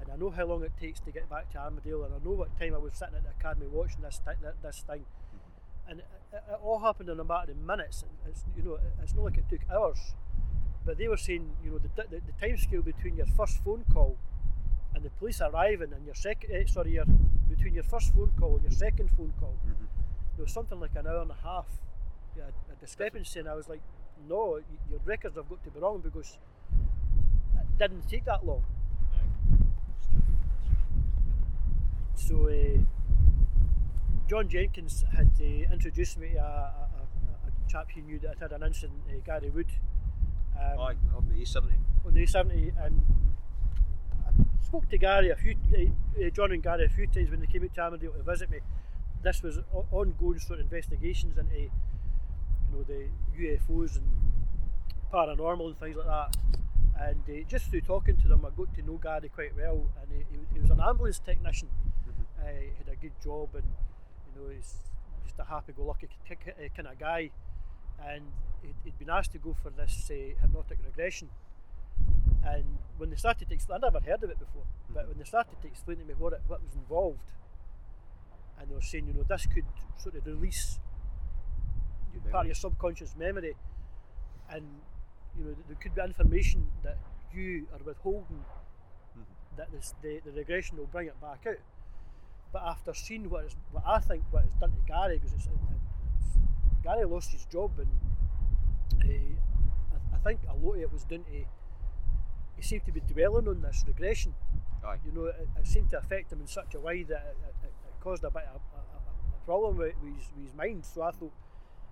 [0.00, 2.32] and I know how long it takes to get back to Armadale and I know
[2.32, 5.04] what time I was sitting at the academy watching this thi- thi- this thing
[5.88, 9.24] and it, it, all happened in a matter of minutes it's you know it's not
[9.24, 10.14] like it took hours.
[10.86, 13.84] But they were saying you know the, the, the time scale between your first phone
[13.92, 14.16] call
[14.94, 17.06] and the police arriving and your second eh, sorry your
[17.48, 19.86] between your first phone call and your second phone call Mhm.
[20.36, 21.66] there was something like an hour and a half
[22.36, 23.40] yeah, a discrepancy.
[23.40, 23.82] And I was like
[24.28, 26.38] no your records have got to be wrong because
[27.60, 28.62] it didn't take that long.
[32.14, 32.78] So uh,
[34.28, 38.38] John Jenkins had uh, introduced me to a, a, a, a chap he knew that
[38.38, 39.70] had had an incident, uh, Gary Wood
[40.58, 41.72] um, Aye, on the A70.
[42.06, 43.02] on the A70 and
[44.26, 47.40] I spoke to Gary a few, uh, uh, John and Gary a few times when
[47.40, 48.58] they came out to Armadale to visit me.
[49.22, 49.58] This was
[49.90, 51.70] ongoing sort of investigations into, you
[52.72, 53.08] know, the
[53.38, 54.06] UFOs and
[55.12, 56.36] paranormal and things like that.
[56.98, 59.86] And uh, just through talking to them, I got to know Gary quite well.
[60.00, 61.68] And he, he, was an ambulance technician.
[62.38, 63.64] Uh, he had a good job, and
[64.34, 64.74] you know, he's
[65.24, 66.08] just a happy-go-lucky
[66.76, 67.30] kind of guy.
[68.04, 68.24] And
[68.62, 71.30] he'd, he'd been asked to go for this uh, hypnotic regression.
[72.44, 72.64] And
[72.98, 75.60] when they started to explain, I'd never heard of it before, but when they started
[75.62, 77.18] to explain to me what it, what was involved,
[78.58, 79.64] and they were saying, you know, this could
[79.96, 80.78] sort of release
[82.30, 83.56] part of your subconscious memory,
[84.50, 84.64] and
[85.38, 86.98] you know, there could be information that
[87.34, 88.44] you are withholding
[89.56, 91.56] that this, the, the regression will bring it back out.
[92.54, 95.48] But after seeing what, it's, what I think what it's done to Gary, because it's,
[95.48, 96.38] it's,
[96.84, 97.88] Gary lost his job, and
[99.02, 101.44] uh, I, I think a lot of it was done to
[102.56, 104.34] he seemed to be dwelling on this regression.
[104.86, 104.98] Aye.
[105.04, 107.66] You know, it, it seemed to affect him in such a way that it, it,
[107.66, 110.84] it caused a bit of a, a, a problem with, with, his, with his mind.
[110.84, 111.32] So I thought,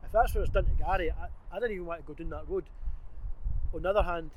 [0.05, 2.31] if that's what it's done to Gary, I, I didn't even want to go down
[2.31, 2.65] that road.
[3.75, 4.31] On the other hand,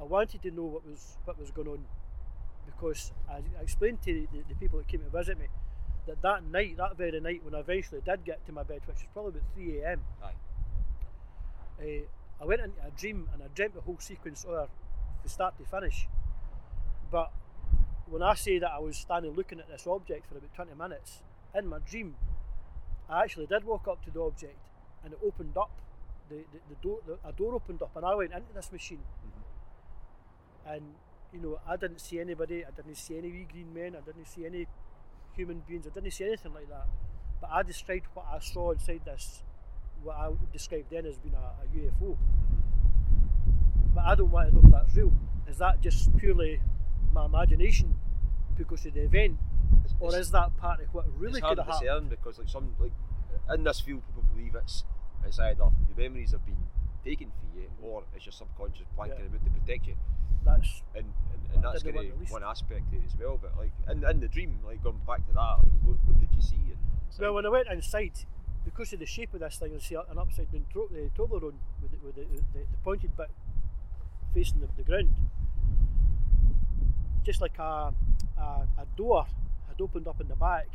[0.00, 1.84] I wanted to know what was what was going on
[2.78, 5.46] because I, I explained to the, the people that came to visit me
[6.06, 8.96] that that night, that very night, when I eventually did get to my bed, which
[8.96, 11.84] was probably about 3 a.m., uh,
[12.40, 14.68] I went into a dream and I dreamt the whole sequence over
[15.20, 16.08] from start to finish.
[17.10, 17.30] But
[18.06, 21.18] when I say that I was standing looking at this object for about 20 minutes,
[21.54, 22.16] in my dream,
[23.08, 24.56] I actually did walk up to the object
[25.04, 25.70] and it opened up.
[26.28, 29.00] The, the, the door, the, a door opened up and I went into this machine.
[30.66, 30.82] And,
[31.32, 34.26] you know, I didn't see anybody, I didn't see any wee green men, I didn't
[34.26, 34.66] see any
[35.34, 36.86] human beings, I didn't see anything like that.
[37.40, 39.42] But I described what I saw inside this,
[40.02, 42.16] what I described then as being a, a UFO.
[43.94, 45.12] But I don't want to know if that's real.
[45.48, 46.60] Is that just purely
[47.12, 47.94] my imagination
[48.56, 49.38] because of the event?
[50.00, 52.10] Or is that part of what really it's hard could to have happened?
[52.10, 52.92] discern because like some like
[53.54, 54.84] in this field people believe it's
[55.26, 56.56] it's either your memories have been
[57.04, 59.26] taken for you or it's your subconscious blanking Yeah.
[59.26, 59.96] about to protect you.
[60.44, 63.38] That's And and, and that's kind of one aspect to it as well.
[63.40, 66.28] But like in, in the dream, like going back to that, like, what, what did
[66.34, 66.56] you see?
[66.72, 66.78] And,
[67.18, 68.12] Well, when I went inside,
[68.64, 71.58] because of the shape of this thing, you see an upside down tro- uh, Toblerone
[71.82, 72.22] with, the, with the,
[72.52, 73.30] the, the pointed bit
[74.34, 75.14] facing the, the ground,
[77.24, 77.92] just like a,
[78.38, 79.26] a, a door
[79.68, 80.68] had opened up in the back,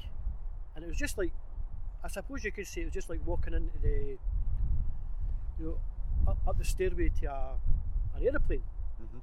[0.76, 1.32] and it was just like,
[2.04, 4.18] I suppose you could say it was just like walking into the,
[5.60, 5.78] you know,
[6.28, 7.52] up, up the stairway to a,
[8.18, 8.64] an aeroplane,
[9.02, 9.22] Mhm.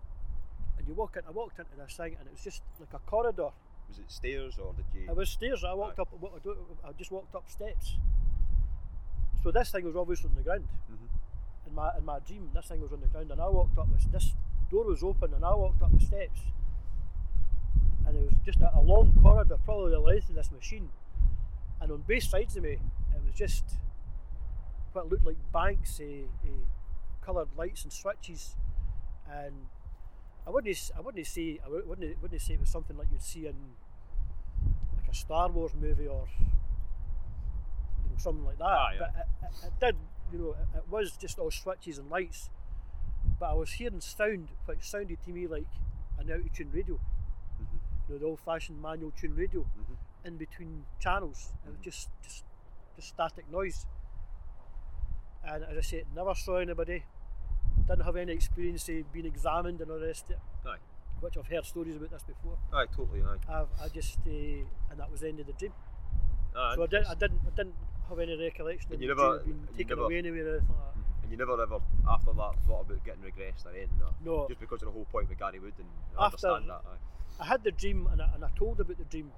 [0.80, 1.22] And you walk in.
[1.28, 3.50] I walked into this thing, and it was just like a corridor.
[3.88, 5.10] was it stairs or did you?
[5.10, 5.64] It was stairs.
[5.64, 6.08] I walked up.
[6.84, 7.96] I just walked up steps.
[9.42, 10.68] So this thing was obviously on the ground.
[10.90, 11.08] Mhm.
[11.68, 13.88] In my in my dream, this thing was on the ground, and I walked up.
[13.92, 14.34] This this
[14.70, 16.40] door was open, and I walked up the steps.
[18.06, 20.88] And it was just a, a long corridor, probably the length of this machine.
[21.80, 22.72] And on both sides of me,
[23.14, 23.64] it was just
[24.92, 26.48] what looked like banks, uh, uh,
[27.20, 28.56] coloured lights and switches.
[29.28, 29.54] And
[30.46, 33.46] I wouldn't, I wouldn't say, I wouldn't, wouldn't say it was something like you'd see
[33.46, 33.54] in
[34.96, 36.26] like a Star Wars movie or
[38.04, 38.64] you know, something like that.
[38.64, 38.98] Ah, yeah.
[39.00, 39.96] But it, it, it did,
[40.32, 42.50] you know, it, it was just all switches and lights.
[43.38, 45.66] But I was hearing sound which sounded to me like
[46.18, 46.94] an out of tune radio.
[46.94, 47.78] Mhm.
[48.08, 49.96] You know, the old fashioned manual tune radio Mhm.
[50.24, 51.50] in between channels.
[51.66, 52.44] It was just, just,
[52.96, 53.86] just static noise.
[55.44, 57.04] And as I said, never saw anybody.
[57.90, 60.76] Didn't have any experience eh, of being examined and all the rest of it, Aye.
[61.20, 62.56] which I've heard stories about this before.
[62.72, 63.20] Aye, totally.
[63.22, 63.52] Aye.
[63.60, 65.72] I've, I just, uh, and that was the end of the dream.
[66.54, 67.74] Aye, ah, so I, did, I didn't, I didn't
[68.08, 70.94] have any recollection And of you never- being taken never- away anywhere or anything like
[70.94, 71.00] that.
[71.00, 71.22] Mm.
[71.24, 74.00] And you never ever after that thought about getting regressed or anything.
[74.04, 74.46] Or No.
[74.48, 76.82] Just because of the whole point with Gary Wood and I After- understand that.
[76.88, 77.42] Aye.
[77.42, 79.32] I had the dream and I, and I told about the dream,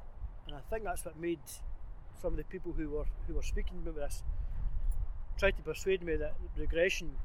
[0.47, 1.41] and I think that's what made
[2.21, 4.23] some of the people who were who were speaking about this
[5.39, 7.17] try to persuade me that regression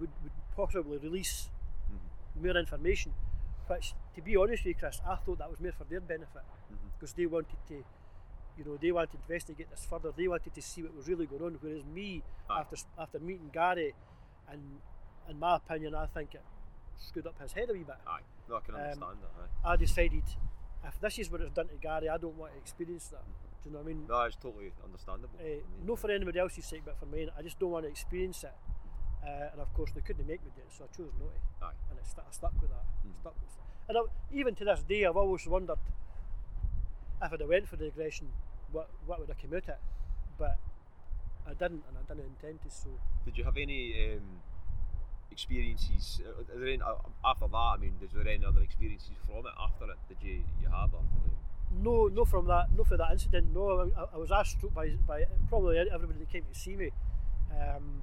[0.00, 1.50] would, would possibly release
[1.90, 2.42] Mhm.
[2.44, 3.12] more information.
[3.66, 6.42] Which, to be honest with you, Chris, I thought that was more for their benefit
[6.94, 7.84] because they wanted to,
[8.56, 10.10] you know, they wanted to investigate this further.
[10.16, 11.58] They wanted to see what was really going on.
[11.60, 13.94] Whereas me, after after meeting Gary,
[14.50, 14.80] and
[15.28, 16.42] in my opinion, I think it
[16.96, 17.96] screwed up his head a wee bit.
[18.06, 18.20] Aye.
[18.48, 19.30] No, I can Um, understand that.
[19.64, 19.72] Aye.
[19.72, 20.24] I decided
[20.84, 23.24] if this is what it's done to Gary, I don't want to experience that.
[23.62, 24.06] Do you know what I mean?
[24.06, 25.38] No, it's totally understandable.
[25.38, 27.84] Uh, I mean, no for anybody else's sake, but for me, I just don't want
[27.84, 28.54] to experience it.
[29.22, 31.66] Uh, and of course, they couldn't make me do it, so I chose not to.
[31.66, 31.78] Aye.
[31.90, 32.86] And it stu- I stuck with that.
[33.04, 33.20] Mm.
[33.20, 33.48] Stuck with
[33.88, 34.00] and I,
[34.32, 35.78] even to this day, I've always wondered
[37.22, 38.28] if I'd have went for the aggression,
[38.70, 39.80] what what would have come out it.
[40.38, 40.58] But
[41.46, 42.70] I didn't, and I didn't intend to.
[42.70, 42.90] So
[43.24, 44.40] Did you have any um,
[45.30, 46.20] experiences?
[46.24, 49.46] uh, Are there any, uh, after that, I mean, is there any other experiences from
[49.46, 49.98] it after it?
[50.08, 50.92] Did you you have?
[50.92, 53.54] Or, um, no, no from that, no for that incident.
[53.54, 56.90] No, I, I was asked by by probably everybody that came to see me.
[57.58, 58.02] Um,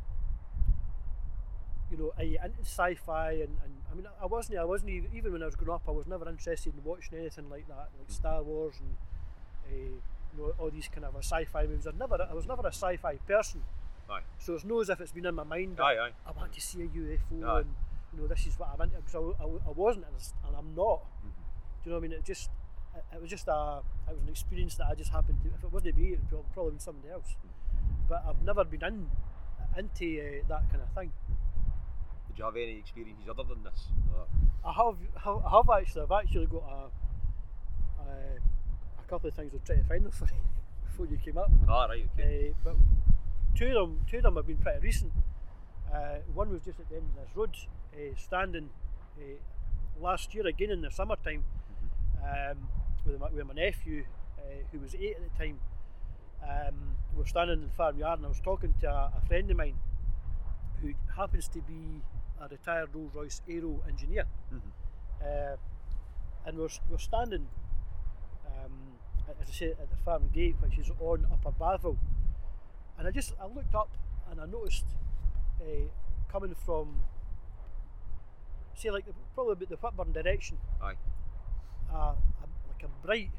[1.92, 3.32] you know, you into sci-fi?
[3.32, 4.60] And, and I mean, I wasn't.
[4.60, 5.84] I wasn't even, even when I was growing up.
[5.88, 8.96] I was never interested in watching anything like that, like Star Wars and
[9.72, 10.02] uh, you
[10.38, 11.88] know all these kind of sci-fi movies.
[11.88, 12.18] I never.
[12.30, 13.62] I was never a sci-fi person.
[14.10, 14.22] Aye.
[14.38, 15.80] So it's no as if it's been in my mind.
[15.80, 16.12] aye, aye.
[16.28, 17.60] I want to see a UFO Aye.
[17.62, 17.76] and
[18.14, 21.02] you know this is what I'm into because I, I, I wasn't and I'm not.
[21.26, 21.34] Mhm.
[21.84, 22.12] Do you know what I mean?
[22.12, 22.50] It just
[23.14, 25.50] it, was just a it was an experience that I just happened to.
[25.56, 27.36] If it wasn't me, it would prob- probably been somebody else.
[28.08, 29.10] But I've never been in
[29.78, 31.12] into uh, that kind of thing.
[32.36, 33.88] Did you have any experiences other than this?
[34.14, 34.28] Or,
[34.66, 38.12] I have I have actually I've actually got a a,
[39.00, 40.42] a couple of things I'll try to find them for you
[40.86, 41.50] before you came up.
[41.70, 42.50] ah, right, okay.
[42.50, 42.76] Uh, but
[43.56, 45.14] two of them, two of them have been pretty recent.
[45.94, 47.56] Uh, one was just at the end of this road,
[47.94, 48.70] uh, standing
[49.18, 51.46] uh, last year again in the summertime
[52.22, 52.68] um,
[53.06, 54.04] with, my, with my nephew,
[54.40, 54.42] uh,
[54.74, 55.60] who was eight at the time.
[56.44, 59.26] Um, we were standing in the farm yard, and I was talking to a, a
[59.26, 59.76] friend of mine
[60.82, 62.02] who happens to be
[62.42, 64.26] a retired Rolls Royce aero engineer.
[64.54, 64.62] Mhm.
[65.22, 65.58] Uh,
[66.46, 67.48] and we're, we're standing,
[68.46, 68.72] um,
[69.42, 71.98] as I say, at the farm gate, which is on Upper Bathville.
[72.98, 73.90] And I just I looked up
[74.30, 74.86] and I noticed
[75.62, 75.66] uh,
[76.32, 77.02] coming from,
[78.76, 80.96] say, like the, probably about the Whitburn direction, Aye.
[81.92, 82.16] a, a,
[82.72, 83.32] like a bright,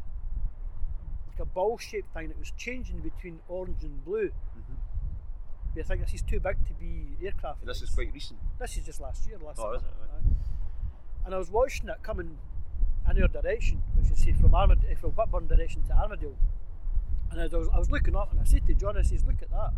[1.28, 4.30] like a ball-shaped thing that was changing between orange and blue.
[5.76, 7.60] But I think this is too big to be aircraft.
[7.60, 8.38] And this is quite recent.
[8.58, 9.76] This is just last year, last Oh, summer.
[9.76, 9.88] is it?
[10.02, 10.16] Aye.
[10.16, 11.26] Aye.
[11.26, 12.38] And I was watching it coming
[13.10, 16.36] in our direction, which is say from Armad- eh, from Whitburn direction to Armadale.
[17.30, 19.24] And as I was, I was looking up and I said to John, I says,
[19.24, 19.72] look at that.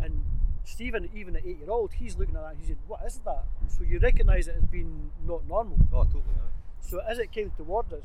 [0.00, 0.24] And
[0.64, 2.56] Stephen, even at eight year old, he's looking at that.
[2.58, 3.44] He's saying, what is that?
[3.68, 5.78] So you recognise it as being not normal.
[5.92, 6.22] Oh, totally.
[6.36, 6.50] Aye.
[6.80, 8.04] So as it came toward us,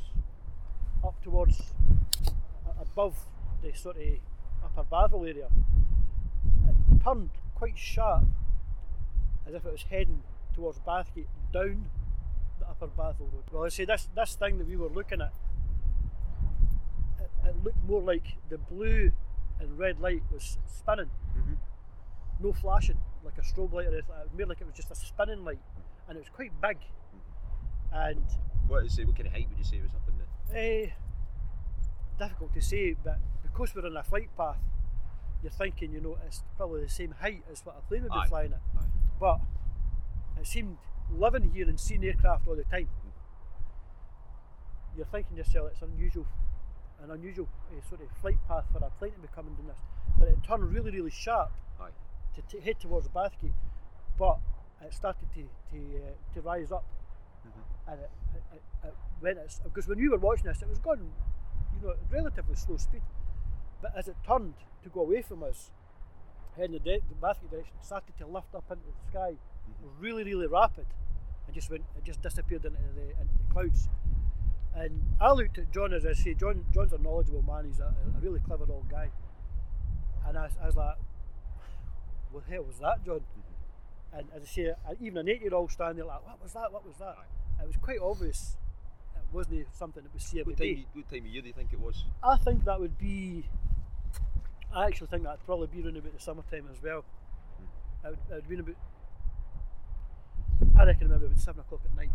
[1.04, 1.74] up towards
[2.80, 3.16] above
[3.62, 4.04] the sort of
[4.64, 5.48] upper Bathville area,
[7.04, 8.26] turned quite sharp,
[9.48, 11.90] as if it was heading towards Bathgate down
[12.60, 13.44] the upper Bathville road.
[13.52, 15.34] Well, I say this this thing that we were looking at,
[17.20, 19.12] it, it looked more like the blue
[19.60, 21.54] and red light was spinning, Mm-hmm.
[22.40, 24.16] no flashing like a strobe light or anything.
[24.20, 25.60] It was more like it was just a spinning light,
[26.08, 26.78] and it was quite big.
[27.92, 28.24] And
[28.68, 29.08] What is it?
[29.08, 30.84] What kind of height would you say it was up in there?
[30.84, 30.90] Eh,
[32.18, 34.58] difficult to say, but because we're on a flight path,
[35.42, 38.18] you're thinking, you know, it's probably the same height as what a plane would be
[38.18, 38.28] Aye.
[38.28, 38.62] flying at.
[38.78, 38.86] Aye.
[39.20, 39.40] But
[40.40, 40.78] it seemed
[41.12, 42.90] living here and seeing aircraft all the time.
[44.96, 46.26] You're thinking to yourself, it's unusual,
[47.02, 49.80] an unusual uh, sort of flight path for a plane to be coming down this.
[50.18, 51.90] But it turned really, really sharp Aye.
[52.36, 53.54] to t- head towards the Bathgate,
[54.18, 54.40] but
[54.82, 56.84] it started to to, uh, to rise up,
[57.48, 57.92] Mhm.
[57.94, 61.14] and it, it, it, it went because when we were watching this, it was going,
[61.76, 63.02] you know, at relatively slow speed,
[63.82, 65.72] but as it turned to go away from us,
[66.56, 70.04] heading the, de- the Bathgate direction, started to lift up into the sky, mm-hmm.
[70.04, 70.86] really, really rapid,
[71.46, 73.90] and just went, it just disappeared into the, into the clouds.
[74.76, 77.66] And I looked at John as I say, John, John's a knowledgeable man.
[77.66, 79.10] He's a, a really clever old guy.
[80.28, 80.96] And I, I was like,
[82.32, 83.20] what the hell was that, John?
[83.20, 84.20] Mm-hmm.
[84.20, 86.72] And as I say, even an eight-year-old standing there like, what was that?
[86.72, 87.16] What was that?
[87.62, 88.58] It was quite obvious.
[89.32, 90.86] Wasn't it something that we see every What time, day.
[90.94, 92.04] what time of year do you think it was?
[92.24, 93.46] I think that would be.
[94.74, 97.04] I actually think that'd probably be around about the summertime as well.
[98.04, 98.76] It would, it would been about.
[100.78, 102.10] I reckon maybe about seven o'clock at night.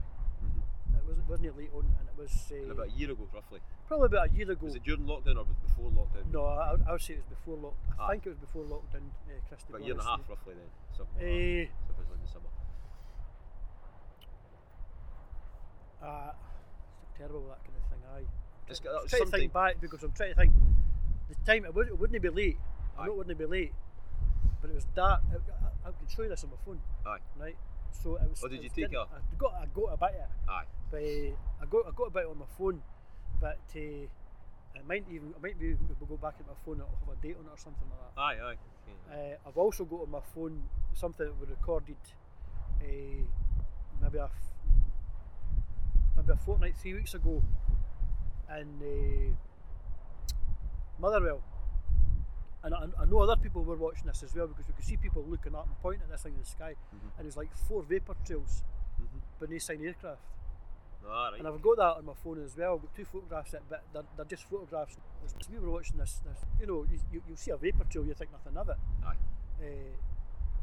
[0.44, 0.96] Mm-hmm.
[0.96, 3.60] It wasn't wasn't it late on, and it was uh, about a year ago, roughly.
[3.86, 4.64] probably about a year ago.
[4.66, 6.32] Was it during lockdown or before lockdown?
[6.32, 7.74] No, I, would- I would say it was before lock.
[7.98, 8.08] I Ah.
[8.10, 9.66] think it was before lockdown, uh, Christy.
[9.70, 10.70] About a year and a half, roughly then.
[10.96, 11.24] Something like.
[11.26, 12.50] Eh, So it was in the summer.
[16.02, 16.32] uh,
[17.18, 18.00] terrible that kind of thing.
[18.14, 18.28] Aye.
[18.68, 20.52] It's I'm got- trying to think back because I'm trying to think.
[21.28, 22.58] The time it, would, it wouldn't be late.
[22.98, 23.72] I know it wouldn't be late,
[24.60, 25.22] but it was dark.
[25.32, 26.80] I, I, I can show you this on my phone.
[27.06, 27.18] Aye.
[27.40, 27.56] Right.
[27.92, 28.42] So it was.
[28.44, 30.64] Oh, did it you take a- I got I got a bit of it, Aye.
[30.90, 32.82] but uh, I got I got a bit on my phone,
[33.40, 33.80] but uh,
[34.76, 37.06] I might even I might be able to go back at my phone and I'll
[37.08, 38.20] have a date on it or something like that.
[38.20, 38.56] Aye, aye.
[39.10, 39.16] Yeah.
[39.16, 40.62] Uh, I've also got on my phone
[40.94, 41.96] something that we recorded
[42.82, 42.84] uh,
[44.02, 44.28] maybe a
[46.16, 47.42] maybe a fortnight, three weeks ago
[48.58, 49.34] in uh,
[51.00, 51.40] Motherwell.
[52.62, 54.96] And I, I know other people were watching this as well because we could see
[54.96, 57.18] people looking up and pointing at this thing in the sky, Mhm.
[57.18, 58.62] and it's like four vapour trails
[59.00, 59.20] Mhm.
[59.40, 60.22] beneath sign aircraft.
[61.06, 61.38] Ah, right.
[61.40, 62.76] And I've got that on my phone as well.
[62.76, 64.96] I've got two photographs, of it, but they're, they're just photographs.
[65.38, 68.06] As we were watching this, this you know, you, you, you'll see a vapour trail,
[68.06, 68.76] you think nothing of it.
[69.04, 69.16] Aye.
[69.60, 69.64] Uh,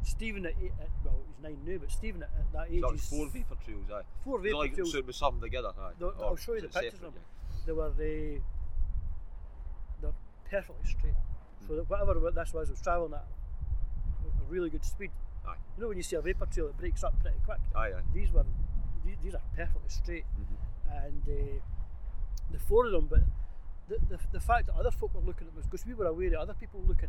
[0.04, 2.80] Stephen at, eight, at well, he's nine now, but Stephen at, at that So age
[2.82, 4.02] that was is four vapor trails, aye.
[4.24, 4.92] four So vapour like, trails.
[4.92, 5.92] So it was something together, aye.
[6.20, 7.22] I'll show you the pictures separate, of them.
[7.22, 7.62] yeah?
[7.66, 8.40] They were uh,
[10.00, 10.12] they're
[10.50, 11.14] perfectly straight.
[11.66, 13.24] So that whatever what this was, was travelling at
[14.26, 15.10] a really good speed.
[15.46, 15.54] Aye.
[15.76, 17.58] You know when you see a vapour trail, it breaks up pretty quick.
[17.74, 18.02] Aye, aye.
[18.12, 18.44] These were
[19.04, 21.06] these, these are perfectly straight, Mhm.
[21.06, 21.60] and uh,
[22.50, 23.06] the four of them.
[23.08, 23.20] But
[23.88, 26.06] the, the, the fact that other folk were looking at them was because we were
[26.06, 27.08] aware of other people were looking.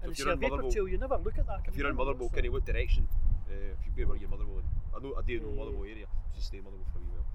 [0.00, 1.60] So And if you you're in Motherwell- trail, you never look at that.
[1.68, 3.06] If you're in Motherwell, notice kind of what direction?
[3.50, 4.64] Uh, if you where you're Motherwell in?
[4.96, 5.54] I know I do know Eh.
[5.56, 6.06] Motherwell area.
[6.34, 7.26] Just stay in Motherwell for a wee while.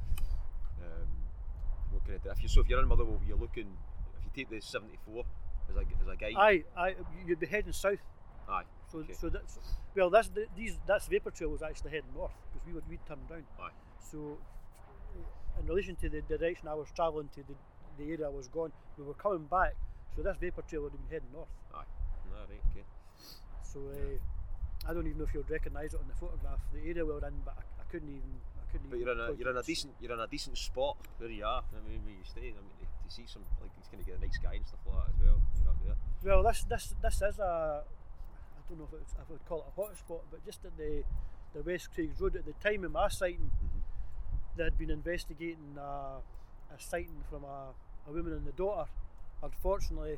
[0.82, 1.08] Um,
[1.92, 3.78] what kind of if you so if you're in Motherwell, you're looking.
[4.18, 5.26] If you take the 74
[5.70, 6.34] as a as a guide.
[6.38, 8.00] Aye, aye, you'd be heading south.
[8.50, 8.64] Aye.
[8.92, 9.14] So, Okay.
[9.14, 9.60] so that's
[9.96, 12.98] well, that's the, these that's vapor trail was actually heading north because we were we
[13.08, 13.46] turned down.
[13.60, 13.70] Aye.
[14.00, 14.38] So,
[15.16, 17.54] uh, in relation to the direction I was travelling to the,
[18.00, 19.76] the area I was going, we were coming back.
[20.16, 21.50] So this vapor trail would have been heading north.
[21.76, 21.84] Aye.
[22.50, 22.62] Right.
[22.72, 22.86] Okay.
[23.64, 27.06] So uh, I don't even know if you'd recognise it on the photograph, the area
[27.06, 28.34] we were in, but I, I couldn't even.
[28.62, 29.08] I couldn't But even.
[29.08, 31.64] you're in a you're in a decent you're in a decent spot where you are.
[31.64, 32.54] I mean, where you stay.
[32.54, 34.66] I mean, to, to see some like it's going to get a nice sky and
[34.68, 35.40] stuff like that as well.
[35.62, 35.98] You're up there.
[36.36, 37.84] Well, this this this is a.
[37.86, 40.66] I don't know if, it's, if I would call it a hot spot, but just
[40.66, 41.04] at the
[41.54, 43.82] the West Craigs Road at the time of my sighting, Mhm.
[44.58, 46.20] they had been investigating a,
[46.74, 47.72] a sighting from a,
[48.08, 48.90] a woman and the daughter.
[49.44, 50.18] Unfortunately,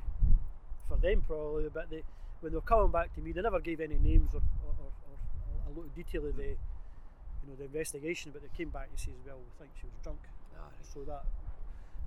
[0.88, 2.04] for them probably, but they
[2.42, 5.84] when they were coming back to me, they never gave any names or, or, or,
[5.84, 9.38] or detail of the, you know, the investigation, but they came back and says, well,
[9.38, 10.20] we think she was drunk.
[10.56, 10.86] Ah, right.
[10.94, 11.24] So that,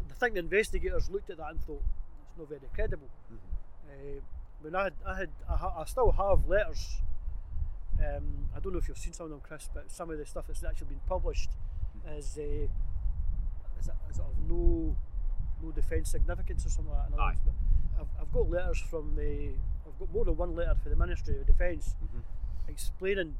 [0.08, 1.82] I think the investigators looked at that and thought
[2.28, 3.08] it's not very credible.
[3.32, 3.38] Mhm.
[3.90, 4.20] Uh,
[4.62, 7.00] when I had, I had, I, ha- I still have letters.
[7.98, 10.26] Um, I don't know if you've seen some of them, Chris, but some of the
[10.26, 11.50] stuff that's actually been published
[12.16, 14.96] is, uh, is, it, is it of no,
[15.62, 17.14] no defence significance or something like that.
[17.14, 17.28] in other Aye.
[17.30, 17.54] words, but
[18.00, 19.50] I've, I've got letters from the,
[19.86, 22.22] I've got more than one letter for the Ministry of Defence Mhm.
[22.68, 23.34] explaining,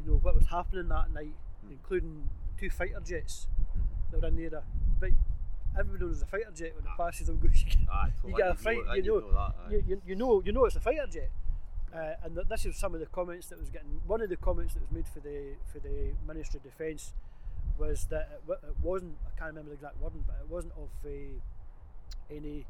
[0.00, 1.34] you know, what was happening that night,
[1.64, 1.70] Mm.
[1.72, 3.46] including two fighter jets
[3.76, 4.10] Mhm.
[4.10, 4.62] that were in there.
[4.98, 5.10] But
[5.78, 7.64] everybody knows a fighter jet when it passes them goes.
[7.90, 8.32] Aye, You totally.
[8.34, 9.70] get a fright, know- you know- that, aye.
[9.70, 11.30] you, you, you know you know it's a fighter jet.
[11.94, 14.00] Uh, and th- this is some of the comments that was getting.
[14.06, 17.12] One of the comments that was made for the for the Ministry of Defence
[17.78, 19.18] was that it, wa- it wasn't.
[19.26, 21.10] I can't remember the exact wording, but it wasn't of uh,
[22.34, 22.64] any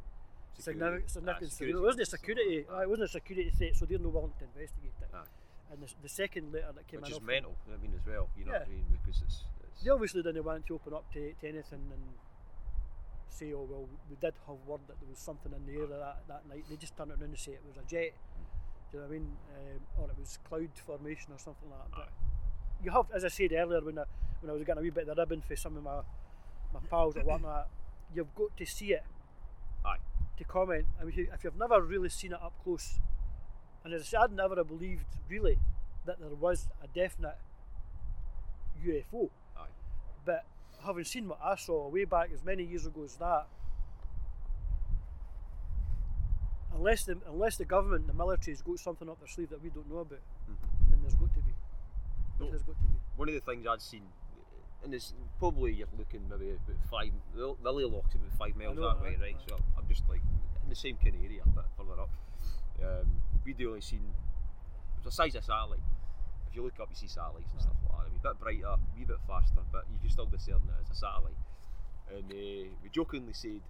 [0.59, 1.05] Security.
[1.09, 2.67] significant ah, security it wasn't a security.
[2.71, 2.75] aye.
[2.75, 5.09] aye, it wasn't a security threat, so they're no willing to investigate it.
[5.15, 5.19] Aye.
[5.23, 5.73] Ah.
[5.73, 8.29] And the, the second letter that came Which in, is mental, I mean, as well,
[8.37, 8.77] you know what I Yeah.
[8.77, 8.85] mean?
[8.93, 9.45] Because it's.
[9.65, 12.03] it's they obviously didn't want to open up to, to anything and
[13.31, 16.23] say, oh well, we did have word that there was something in the air that,
[16.29, 16.65] that night.
[16.69, 18.13] They just turned it around and say it was a jet.
[18.37, 18.45] Hmm.
[18.91, 19.29] Do you know what I mean?
[19.57, 21.91] Um, or it was cloud formation or something like that.
[21.91, 22.85] But Aye.
[22.85, 24.05] you have, as I said earlier, when I,
[24.43, 26.01] when I was getting a wee bit of the ribbon for some of my
[26.75, 27.69] my pals or whatnot,
[28.15, 29.05] you've got to see it.
[30.43, 30.87] To comment.
[30.99, 32.99] I mean, if you- if you've never really seen it up close,
[33.85, 35.59] and as I said, I'd never have believed really
[36.05, 37.39] that there was a definite
[38.83, 39.31] UFO.
[39.57, 39.67] Aye.
[40.25, 40.45] But
[40.85, 43.47] having seen what I saw way back as many years ago as that,
[46.75, 49.89] unless the unless the government, the military's got something up their sleeve that we don't
[49.89, 50.57] know about, Mhm.
[50.91, 51.55] then there's got to be.
[52.41, 52.51] No.
[52.51, 52.99] There's got to be.
[53.17, 54.11] One of the things I'd seen,
[54.85, 58.89] and it's probably you're looking maybe about five, the Lily Loch's about five miles know,
[58.89, 59.37] that way, right?
[59.49, 60.21] So I'm just like
[60.63, 62.11] in the same kind of area, a bit further up.
[62.83, 65.83] Um, we'd only seen, it was the size of satellite.
[66.51, 68.07] If you look up, you see satellites and stuff like that.
[68.07, 70.77] I mean, a bit brighter, a wee bit faster, but you can still discern it
[70.83, 71.39] as a satellite.
[72.11, 73.63] And uh, we jokingly said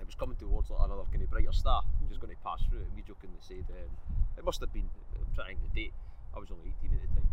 [0.00, 2.84] it was coming towards like another kind of brighter star, just going to pass through
[2.84, 2.88] it.
[2.92, 3.90] And we jokingly said um,
[4.36, 5.94] it must have been, I'm trying to think the date,
[6.36, 7.30] I was only 18 at the time.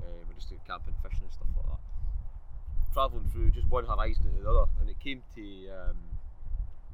[0.00, 1.82] Uh, we just doing camping, fishing, and stuff like that.
[2.92, 5.96] Travelling through just one horizon to the other, and it came to um,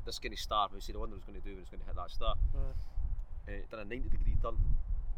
[0.06, 0.68] this kind of star.
[0.72, 2.10] We said, I wonder what it's going to do when it's going to hit that
[2.10, 2.70] star Uh,
[3.48, 4.54] and it done a 90 degree turn,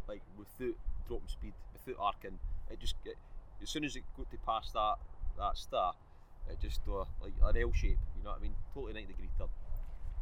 [0.09, 0.75] like without
[1.07, 1.53] dropping speed,
[1.85, 2.39] without arcing.
[2.71, 3.17] It just it,
[3.63, 4.95] as soon as it got to pass that
[5.37, 5.93] that star,
[6.49, 7.99] it just uh, like an L shape.
[8.17, 8.55] You know what I mean?
[8.73, 9.49] Totally 90 degree turn.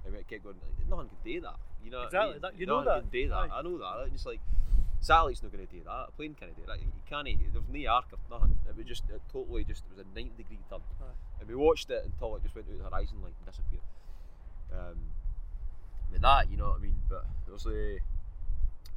[0.06, 0.56] And it kept going.
[0.90, 1.54] No one can do that.
[1.84, 2.42] You know Exactly, I mean?
[2.42, 3.12] that- you no know one that.
[3.12, 3.34] do that.
[3.36, 3.50] Aye.
[3.52, 4.02] I know that.
[4.06, 4.40] It's just like
[5.00, 6.08] satellite's not going to do that.
[6.08, 6.80] A plane can't do that.
[6.80, 7.26] You can't.
[7.26, 8.58] There's no arc or nothing.
[8.68, 10.80] It was just it totally just it was a 90 degree turn.
[11.00, 11.04] Aye.
[11.40, 13.86] And we watched it until it just went out the horizon like and disappeared.
[14.72, 14.98] Um,
[16.12, 16.96] with that, you know what I mean.
[17.08, 17.98] But there's a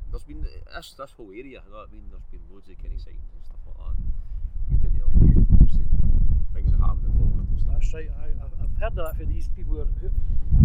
[0.09, 1.61] there's been this this whole area.
[1.63, 2.05] You know what I mean.
[2.09, 3.95] There's been loads of kind of sightings and stuff like that.
[4.69, 5.85] We didn't really obviously
[6.53, 7.73] things that happened in Falkirk and stuff.
[7.79, 8.09] That's right.
[8.19, 10.09] I, I've- heard of that for these people who, are, who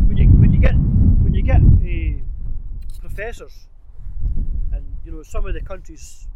[0.09, 0.73] when you when you get
[1.21, 3.69] when you get uh, professors
[5.07, 6.27] you know some of the country's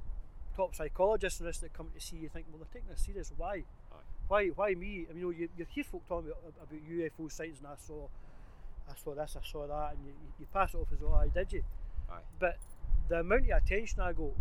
[0.56, 3.32] top psychologists and this that come to see you think well they're taking this serious
[3.36, 3.56] why
[3.92, 3.96] Aye.
[4.28, 7.30] why why me I mean you know you, you hear folk talking about, about UFO
[7.30, 8.06] sightings and I saw
[8.88, 11.28] I saw this I saw that and you, you- pass it off as oh I
[11.28, 11.62] did you
[12.10, 12.20] Aye.
[12.38, 12.56] but
[13.08, 14.32] the amount of attention I got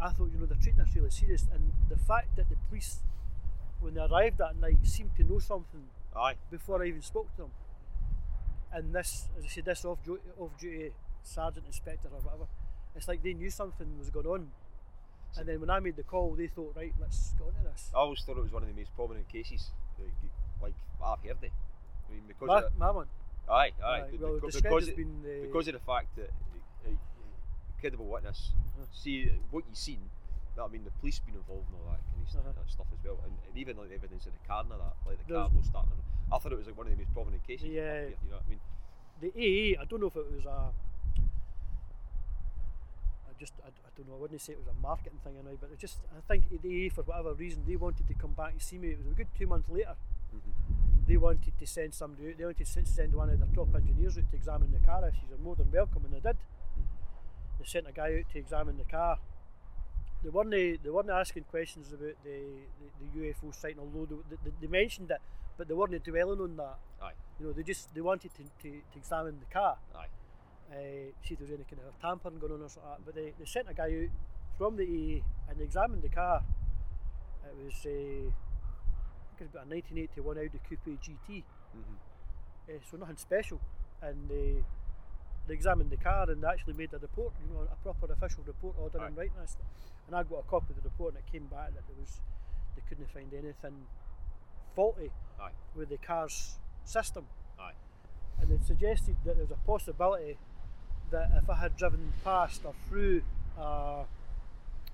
[0.00, 3.00] I thought you know they're treating this really serious and the fact that the police
[3.80, 5.84] when they arrived that night seemed to know something
[6.14, 6.36] Aye.
[6.50, 7.50] before I even spoke to them.
[8.72, 10.92] And this, as I said, this off duty, off duty
[11.22, 12.44] sergeant inspector or whatever,
[12.94, 14.48] it's like they knew something was going on.
[15.36, 17.90] And then when I made the call, they thought, right, let's get on to this.
[17.94, 19.70] I always thought it was one of the most prominent cases.
[19.98, 20.12] Like,
[20.62, 21.52] like I've heard it.
[22.08, 23.06] I mean, because My, of the, my one.
[23.48, 26.90] aye, aye, Aye, be- well, because it- being the, because of the fact that uh,
[26.90, 26.92] uh,
[27.80, 28.84] credible witness Uh-huh.
[28.92, 30.00] see what you've seen.
[30.56, 32.52] That I mean, the police been involved in all that kind of st- Uh-huh.
[32.60, 34.76] that stuff as well, and, and even like the evidence of the car and that,
[35.08, 35.92] like the There's- car no starting.
[36.30, 37.68] I thought it was like one of the most prominent cases.
[37.72, 37.82] Yeah.
[38.04, 38.60] here, you know what I mean?
[39.24, 40.72] the AA, I don't know if it was a.
[43.42, 45.42] I just, I, I don't know, I wouldn't say it was a marketing thing or
[45.42, 48.52] not, but it just, I think they for whatever reason, they wanted to come back
[48.52, 48.90] and see me.
[48.90, 49.96] It was a good two months later.
[50.32, 51.06] Mhm.
[51.08, 52.38] they wanted to send somebody out.
[52.38, 55.30] They wanted to send one of their top engineers out to examine the car issues.
[55.32, 56.36] Are more than welcome, and they did.
[57.58, 59.18] They sent a guy out to examine the car.
[60.22, 62.36] They weren't they weren't asking questions about the,
[62.78, 65.20] the, the UFO sighting, although they, they, they mentioned it,
[65.58, 66.78] but they weren't dwelling on that.
[67.02, 70.06] Aye, You know, they just they wanted to, to, to examine the car, aye,
[70.72, 72.88] uh, see if there was any kind of tampering going on or something.
[72.90, 73.04] like that.
[73.06, 74.10] But they, they sent a guy out
[74.58, 75.20] from the AA
[75.50, 76.42] and they examined the car.
[77.44, 81.96] It was uh, I think it was about a 1981 Audi Coupe GT hmm
[82.68, 83.60] uh, so nothing special.
[84.00, 84.62] And uh,
[85.48, 88.44] they examined the car and they actually made a report, you know, a proper official
[88.46, 89.16] report order in Aye.
[89.16, 89.56] writing this.
[90.06, 92.20] And I got a copy of the report and it came back that there was
[92.76, 93.86] they couldn't find anything
[94.74, 95.10] faulty
[95.40, 95.50] Aye.
[95.74, 97.26] with the car's system.
[97.58, 97.72] Aye.
[98.40, 100.38] And it suggested that there was a possibility
[101.12, 103.22] that if I had driven past or through
[103.58, 104.04] uh,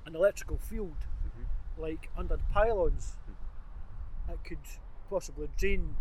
[0.06, 0.96] an electrical field,
[1.26, 1.44] Mhm.
[1.78, 3.16] like under pylons,
[4.28, 4.58] it could
[5.08, 5.96] possibly drain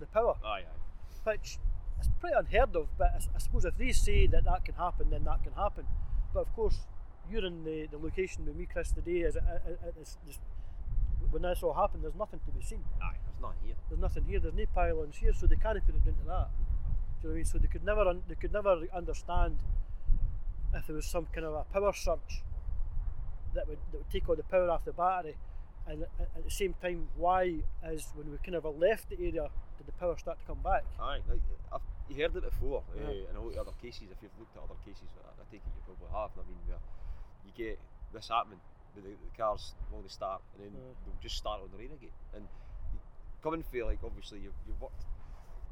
[0.00, 1.22] the power Aye, aye.
[1.24, 1.58] which
[2.00, 2.88] is pretty unheard of.
[2.98, 5.86] But I suppose if they say that that can happen, then that can happen.
[6.34, 6.86] But of course,
[7.30, 9.20] you're in the, the location with me, Chris, today.
[9.20, 10.40] Is it, it, it, it's just,
[11.30, 12.82] when this all happened, there's nothing to be seen.
[13.00, 13.76] Aye, there's none here.
[13.88, 14.40] There's nothing here.
[14.40, 16.48] There's no pylons here, so they can't put it into that.
[17.22, 17.44] Do you know what I mean?
[17.44, 19.58] So they could never un- they could never understand
[20.74, 22.42] if there was some kind of a power surge
[23.54, 25.36] that would that would take all the power off the battery,
[25.86, 29.48] and at, at the same time, why is when we kind of left the area
[29.78, 30.82] did the power start to come back?
[31.00, 31.40] Aye, like,
[31.72, 33.06] I've, you heard it before Yeah.
[33.06, 34.08] uh, in all the other cases.
[34.10, 36.30] If you've looked at other cases, I, I take it you probably have.
[36.34, 36.78] I mean, where
[37.46, 37.78] you get
[38.12, 38.58] this happening,
[38.96, 40.92] with the, the cars will they start, and then Yeah.
[41.06, 42.16] they'll just start on their own again.
[42.34, 42.48] And
[43.42, 45.04] coming for like obviously you've, you've worked,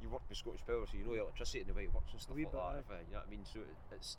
[0.03, 2.13] you worked with Scottish Power, so you know the electricity and the way it works
[2.13, 2.81] and stuff like that.
[2.81, 3.45] If, uh, you know what I mean?
[3.45, 4.17] So it, it's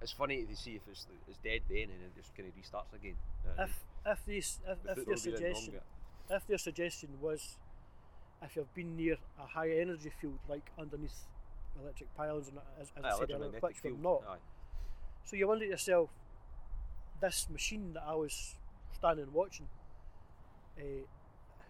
[0.00, 2.94] it's funny to see if it's it's dead then and it just kind of restarts
[2.94, 3.16] again.
[3.44, 3.74] You know what I mean?
[4.06, 5.74] If if these if, The if their will be in wrong suggestion
[6.30, 7.56] if their suggestion was
[8.42, 11.26] if you've been near a high energy field like underneath
[11.82, 14.22] electric pylons and as, as Aye, I said earlier, which we're field, not.
[14.28, 14.36] Aye.
[15.24, 16.10] So you wonder to yourself,
[17.20, 18.54] this machine that I was
[18.94, 19.68] standing watching,
[20.78, 20.82] uh,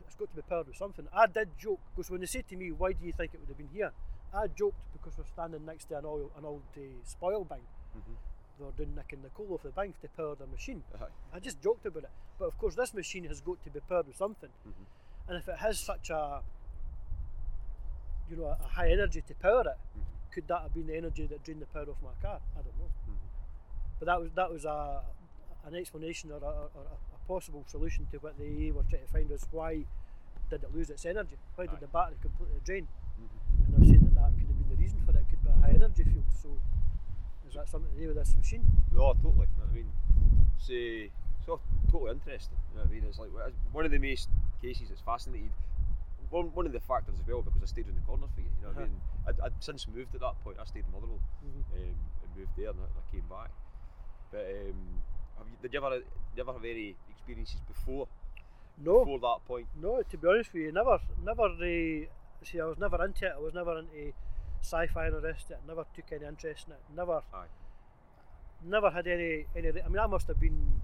[0.08, 1.06] it's got to be powered with something.
[1.12, 3.48] I did joke because when they said to me, "Why do you think it would
[3.48, 3.92] have been here?"
[4.32, 7.58] I joked because we're standing next to an old an old uh, spoil bin.
[7.96, 8.16] Mhm.
[8.58, 10.82] They were doing nicking the coal off the bank to power their machine.
[11.00, 11.06] Aye.
[11.34, 12.10] I just joked about it.
[12.38, 14.50] But of course, this machine has got to be powered with something.
[14.66, 14.86] Mhm.
[15.28, 16.42] And if it has such a,
[18.30, 20.02] you know, a high energy to power it, Mhm.
[20.32, 22.40] could that have been the energy that drained the power off my car?
[22.56, 22.90] I don't know.
[23.08, 23.16] Mhm.
[23.98, 25.04] But that was that was a
[25.64, 29.28] an explanation or a, or a possible solution to what they were trying to find
[29.30, 29.84] was why
[30.50, 31.36] did it lose its energy?
[31.56, 31.80] Why did Aye.
[31.86, 32.88] the battery completely drain?
[33.20, 33.64] Mhm.
[33.66, 35.20] And they're saying that that could have been the reason for it.
[35.20, 36.24] It could be a high energy field.
[36.42, 36.48] So
[37.46, 38.64] is that something to do with this machine?
[38.92, 39.46] No, totally.
[39.46, 39.92] You know what I mean,
[40.58, 41.60] it's all
[41.92, 42.58] totally interesting.
[42.72, 43.04] You know what I mean?
[43.04, 43.30] It's like
[43.72, 44.28] one of the most
[44.62, 45.50] cases that's fascinated.
[46.30, 48.50] One, one of the factors as well because I stayed in the corner for you.
[48.60, 48.92] You know what I Uh-huh.
[48.92, 49.00] mean?
[49.28, 50.58] I'd, I'd since moved at that point.
[50.60, 51.72] I stayed in Motherwell Mm-hmm.
[51.72, 53.50] um, and moved there, and I, I came back.
[54.30, 54.76] But um,
[55.38, 56.04] have you, did you ever did
[56.36, 56.96] you ever have any
[57.28, 58.08] experiences before
[58.82, 59.66] No, before that point?
[59.80, 60.02] no.
[60.02, 61.44] To be honest with you, never, never.
[61.44, 62.06] Uh,
[62.44, 63.32] see, I was never into it.
[63.36, 64.12] I was never into
[64.62, 65.58] sci-fi and the rest of it.
[65.66, 66.80] Never took any interest in it.
[66.96, 67.46] Never, Aye.
[68.64, 69.68] never had any any.
[69.68, 70.80] I mean, I must have been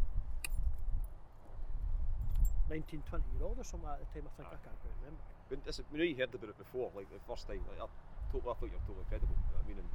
[2.70, 4.28] 19, 20 year old or something at the time.
[4.28, 4.53] I think Aye.
[4.53, 5.22] I can't quite remember.
[5.49, 7.86] When, this, when you heard about it before, like the first time, like I,
[8.32, 9.36] totally, I thought you were totally credible.
[9.55, 9.78] I mean?
[9.78, 9.88] And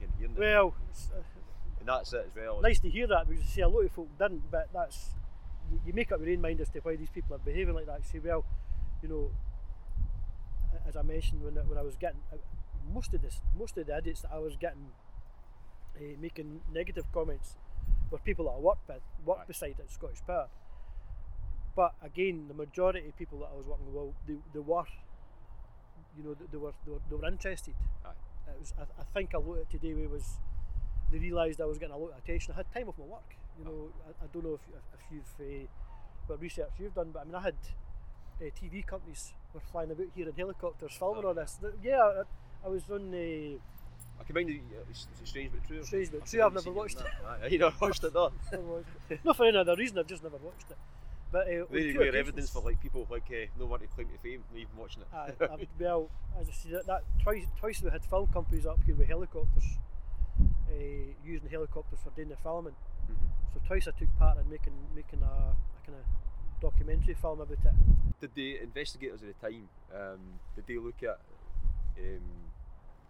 [0.00, 0.38] you can hear it.
[0.38, 0.74] Well,
[1.12, 1.20] uh,
[1.80, 2.60] and that's it as well.
[2.62, 5.10] nice to hear that because you see a lot of folk didn't, but that's
[5.86, 7.98] you, make up your own mind as to why these people are behaving like that.
[8.00, 8.44] You say, well,
[9.02, 9.30] you know,
[10.86, 12.36] as I mentioned when I- when I was getting uh,
[12.92, 14.92] most of this, most of the edits that I was getting
[15.96, 17.56] uh, making negative comments
[18.10, 19.46] were people that I worked with, worked Aye.
[19.48, 20.48] beside at Scottish Power.
[21.76, 24.84] But again, the majority of people that I was working with, well, they, they were,
[26.16, 27.74] you know, they, they were they were, they were interested.
[28.04, 28.10] Aye.
[28.52, 30.38] It was, I, I think a lot of today we was
[31.12, 32.52] they realised I was getting a lot of attention.
[32.52, 33.36] I had time off my work.
[33.58, 34.60] You know, I, I don't know if,
[34.94, 35.66] if you've uh,
[36.26, 37.54] what research you've done, but I mean, I had
[38.40, 41.58] uh, TV companies were flying about here in helicopters filming Oh, all this.
[41.82, 42.22] Yeah, I,
[42.66, 43.58] I was on the.
[44.20, 45.82] I combined it, uh, it's, it's strange but true.
[45.82, 47.06] Strange but I true, I've never watched it.
[47.52, 48.32] you never watched it, no.
[49.24, 49.98] Not for any other reason.
[49.98, 50.76] I've just never watched it.
[51.32, 53.86] But uh, on Really two rare evidence for like people like uh, no one to
[53.88, 55.08] claim to fame, not even watching it.
[55.12, 56.08] Aye, I've, well,
[56.40, 59.64] as I see that, that twice, twice we had film companies up here with helicopters,
[60.40, 60.74] uh,
[61.24, 62.74] using helicopters for doing their filming.
[63.10, 63.54] Mhm.
[63.54, 66.04] So twice I took part in making making a, a kind of
[66.60, 68.20] documentary film about it.
[68.20, 70.20] Did the investigators at the time, um,
[70.56, 71.20] did they look at
[71.98, 72.20] um,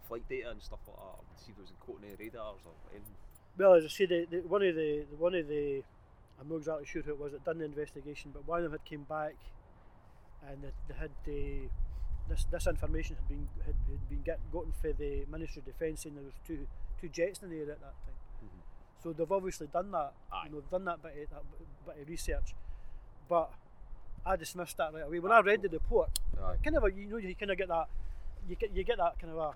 [0.08, 2.72] flight data and stuff like that, to see if it was encoding any radars or
[2.90, 3.14] anything?
[3.56, 5.84] Well, as I say, the, the, one of the, the one of the
[6.40, 8.72] I'm not exactly sure who it was that done the investigation, but one of them
[8.72, 9.36] had came back,
[10.48, 11.68] and they, they had uh,
[12.28, 16.04] this this information had been had, had been get, gotten for the Ministry of Defence,
[16.04, 16.66] and there was two
[17.00, 18.18] two jets in the air at that time.
[19.04, 20.14] So they've obviously done that.
[20.32, 20.46] Aye.
[20.46, 22.54] You know, done that bit of, that bit of research,
[23.28, 23.50] but
[24.24, 25.18] I dismissed that right away.
[25.18, 26.08] When I read the report,
[26.42, 26.56] Aye.
[26.64, 27.86] kind of a, you know you kind of get that
[28.48, 29.48] you get you get that kind of a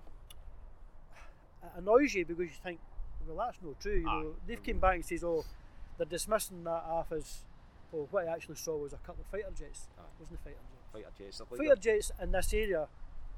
[1.61, 2.79] it annoys you because you think
[3.27, 4.21] well that's not true you Aye.
[4.21, 5.43] know they've came back and says oh
[5.97, 7.43] they're dismissing that off as
[7.91, 9.87] well what I actually saw was a couple of fighter jets
[10.19, 10.57] wasn't it
[10.93, 12.87] fighter jets Fighter jets, fighter jets in this area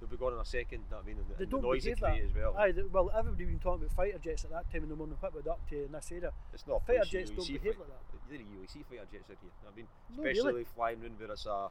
[0.01, 0.81] they'll be gone in a second.
[0.89, 2.25] know what I mean, and the, They and don't noise they behave that.
[2.25, 2.57] as well.
[2.57, 5.15] Aye, the, well, everybody been talking about fighter jets at that time in the morning.
[5.21, 6.31] What would up to in this area?
[6.53, 8.01] It's not Fighter jets don't behave fi- like that.
[8.11, 9.53] You didn't really see fighter jets out here.
[9.63, 9.87] I mean,
[10.17, 10.65] No, especially really.
[10.75, 11.69] flying round where it's a,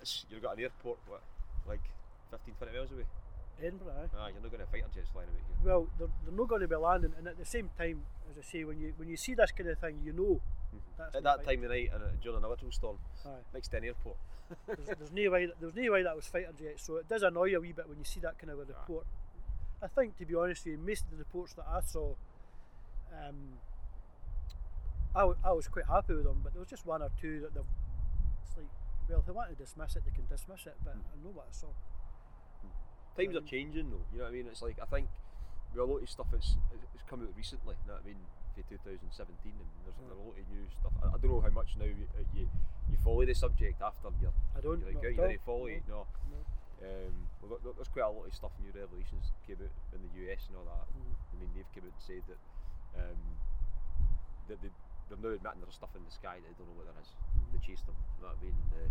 [0.00, 1.20] it's, you've got an airport what,
[1.68, 1.84] like
[2.32, 3.04] 15, 20 miles away.
[3.60, 4.08] Edinburgh, aye.
[4.16, 5.58] Ah, you're not going to fighter jets flying about here.
[5.66, 8.42] Well, they're, they're not going to be landing, and at the same time, as I
[8.46, 10.40] say, when you when you see this kind of thing, you know
[10.98, 13.30] that's At that time of night, and uh, during a little storm, Aye.
[13.54, 14.16] next to an airport.
[14.66, 17.22] there's, there's no way that, there's no way that was fighter jets, so it does
[17.22, 19.06] annoy you a wee bit when you see that kind of a report.
[19.82, 22.14] I think, to be honest with you, most of the reports that I saw,
[23.12, 23.58] um,
[25.14, 27.40] I, w- I was quite happy with them, but there was just one or two
[27.40, 27.62] that they've.
[28.46, 28.66] It's like,
[29.08, 31.46] well, if they want to dismiss it, they can dismiss it, but I know what
[31.48, 31.68] I saw.
[33.16, 34.02] Times are Um, changing though.
[34.12, 34.46] You know what I mean?
[34.50, 35.08] It's like I think
[35.74, 36.56] with a lot of stuff that's
[36.94, 37.74] it's come out recently.
[37.84, 38.16] You know what I mean?
[38.58, 40.10] For 2017, and there's Yeah.
[40.10, 40.90] a lot of new stuff.
[40.98, 42.50] I, I don't know how much now you, uh, you
[42.90, 44.82] you follow the subject after you're I don't.
[44.82, 45.86] you're like, at you didn't follow it.
[45.86, 46.10] No.
[46.34, 46.42] No.
[46.82, 48.50] Um, well, there- there's quite a lot of stuff.
[48.58, 50.90] New revelations came out in the US and all that.
[50.90, 51.14] Mhm.
[51.14, 52.40] I mean, they've come out and said that
[52.98, 53.20] um,
[54.50, 54.70] that they,
[55.06, 57.14] they're now admitting there's stuff in the sky that they don't know what there is.
[57.14, 57.52] Mhm.
[57.54, 57.94] They chased them.
[58.18, 58.58] You know what I mean?
[58.74, 58.82] The,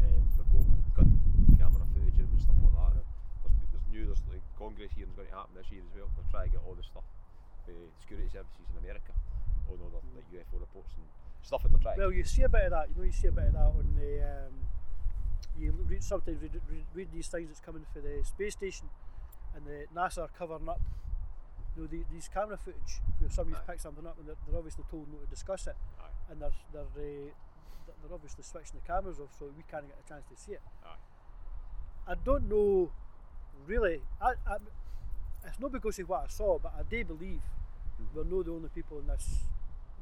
[0.00, 1.10] um, they've got gun
[1.60, 3.04] camera footage and stuff like that.
[3.04, 3.52] Yeah.
[3.52, 4.04] There's, there's new.
[4.08, 6.08] There's like Congress hearings going to happen this year as well.
[6.16, 7.04] They're trying to get all the stuff.
[7.66, 9.12] The security services in America
[9.70, 10.16] on all the Mm.
[10.16, 11.06] like UFO reports and
[11.42, 11.98] stuff that they're trying.
[11.98, 12.88] Well, you see a bit of that.
[12.90, 14.20] You know, you see a bit of that on the.
[14.20, 14.52] Um,
[15.56, 18.88] you read, sometimes read, read, read these things that's coming for the space station,
[19.54, 20.80] and the NASA are covering up.
[21.76, 23.72] You know, the, these camera footage where somebody's Aye.
[23.72, 26.30] picked something up and they're, they're obviously told not to discuss it, Aye.
[26.30, 30.08] and they're they're uh, they're obviously switching the cameras off so we can't get a
[30.08, 30.62] chance to see it.
[30.84, 32.12] Aye.
[32.12, 32.90] I don't know,
[33.66, 34.02] really.
[34.20, 34.56] I, I,
[35.46, 37.42] it's not because of what I saw, but I do believe
[38.00, 38.14] Mhm.
[38.14, 39.44] we're not the only people in this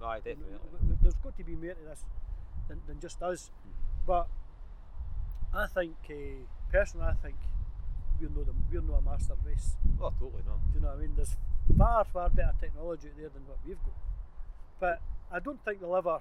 [0.02, 0.58] Aye, definitely.
[1.00, 2.04] There's got to be more to this
[2.68, 3.52] than, than just us.
[4.04, 4.26] But
[5.54, 7.36] I think, uh, personally, I think
[8.20, 9.76] we're not, the, we're not a master race.
[10.00, 10.58] Oh, totally not.
[10.72, 11.14] Do you know what I mean?
[11.14, 11.36] There's
[11.78, 13.94] far, far better technology out there than what we've got.
[14.80, 16.18] But I don't think they'll ever,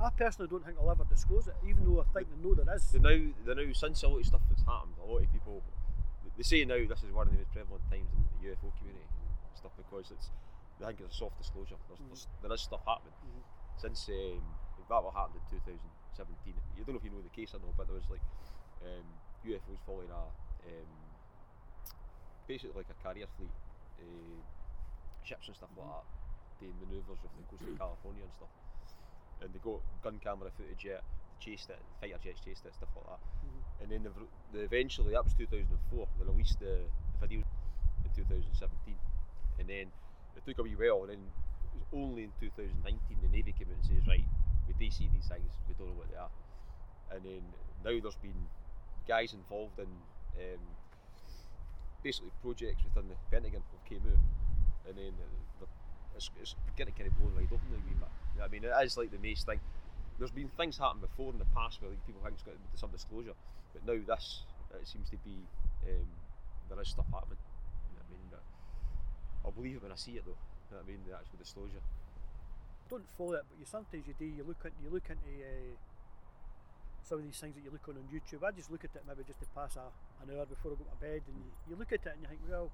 [0.00, 2.72] I personally don't think they'll ever disclose it, even though I think they know there
[2.76, 2.86] is.
[2.92, 5.60] The now, the now, since a lot of stuff that's happened, a lot of people,
[6.38, 9.02] they say now this is one of the most prevalent times in the UFO community
[9.10, 10.30] and stuff because it's,
[10.80, 11.74] I think it's a soft disclosure.
[11.90, 13.42] There's, there's, there is stuff happening Mhm.
[13.82, 14.38] since um,
[14.88, 16.54] that what happened in 2017.
[16.78, 18.22] You don't know if you know the case or not, but there was like
[18.86, 19.02] um,
[19.44, 20.22] UFOs following a
[20.70, 20.90] um,
[22.46, 23.52] basically like a carrier fleet,
[24.00, 24.38] uh,
[25.26, 26.06] ships and stuff like that,
[26.62, 28.52] doing manoeuvres off the coast of California and stuff.
[29.42, 31.02] And they got gun camera footage yet,
[31.42, 33.20] chased it, fighter jets chased it, stuff like that.
[33.80, 34.10] And then the,
[34.52, 36.08] the eventually that was 2004.
[36.18, 36.82] They released the,
[37.14, 37.42] the video
[38.04, 38.96] in 2017,
[39.58, 39.86] and then
[40.36, 41.06] it took a wee while.
[41.06, 44.24] And then it was only in 2019 the Navy came out and says, right,
[44.66, 46.30] we do see these things, we don't know what they are.
[47.14, 47.42] And then
[47.84, 48.48] now there's been
[49.06, 49.88] guys involved in
[50.36, 50.62] um,
[52.02, 54.22] basically projects within the Pentagon have came out,
[54.88, 55.12] and then
[55.60, 55.66] the-
[56.16, 57.94] it's, it's getting kind of blown wide open now bit.
[58.34, 59.60] You know I mean, it is like the mace thing.
[60.18, 62.90] There's been things happen before in the past where like, people think it's got some
[62.90, 63.34] disclosure,
[63.72, 64.42] but now this
[64.74, 65.36] it seems to be
[65.88, 66.08] um,
[66.68, 67.38] there is stuff happening.
[67.88, 68.26] You know I mean?
[68.30, 68.42] But
[69.44, 70.36] I'll believe it when I see it though.
[70.36, 71.00] You know what I mean?
[71.08, 71.80] The actual disclosure.
[72.90, 74.24] don't follow it, but you sometimes you do.
[74.26, 75.72] You look at you look into uh,
[77.04, 78.44] some of these things that you look on on YouTube.
[78.44, 79.88] I just look at it maybe just to pass a,
[80.20, 82.28] an hour before I go to bed, and you, you look at it and you
[82.28, 82.68] think, well,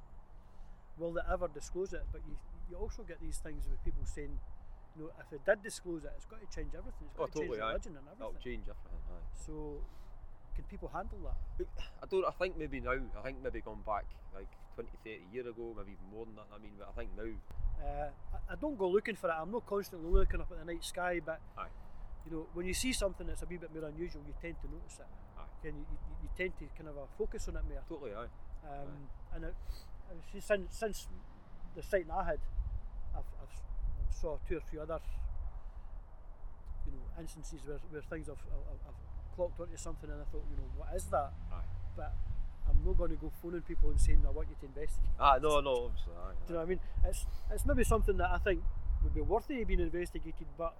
[0.99, 2.03] will they ever disclose it?
[2.11, 2.35] But you
[2.71, 4.35] you also get these things with people saying,
[4.99, 7.07] you know, if they did disclose it, it's got to change everything.
[7.07, 7.71] It's Oh, got to totally, change aye.
[7.79, 8.43] religion and That'll everything.
[8.43, 9.03] change everything.
[9.07, 9.27] Aye.
[9.47, 9.55] So,
[10.55, 11.67] can people handle that?
[12.03, 12.25] I don't.
[12.25, 12.99] I think maybe now.
[13.19, 16.49] I think maybe gone back like 20, 30 year ago, maybe even more than that.
[16.55, 17.31] I mean, but I think now.
[17.83, 19.35] Uh, I, I don't go looking for it.
[19.35, 21.67] I'm not constantly looking up at the night sky, but Aye.
[22.27, 24.69] you know, when you see something that's a wee bit more unusual, you tend to
[24.71, 25.11] notice it.
[25.39, 25.69] Aye.
[25.69, 27.83] And you, you, you tend to kind of uh, focus on it more.
[27.89, 28.31] Totally, aye.
[28.65, 29.55] Um, and it,
[30.11, 31.09] I since, since
[31.75, 32.41] the sighting I had,
[33.15, 33.55] I've, I've,
[34.11, 35.01] saw two or three other,
[36.87, 38.95] you know, instances where, where things have, have, have
[39.35, 41.33] clocked onto something, and I thought, you know, what is that?
[41.53, 41.65] Aye.
[41.97, 42.13] But
[42.69, 45.11] I'm not going to go phoning people and saying I want you to investigate.
[45.21, 46.33] Ah, no, no, obviously, aye.
[46.47, 46.81] Do you know what I mean?
[47.05, 48.63] It's it's maybe something that I think
[49.03, 50.75] would be worthy of being investigated, but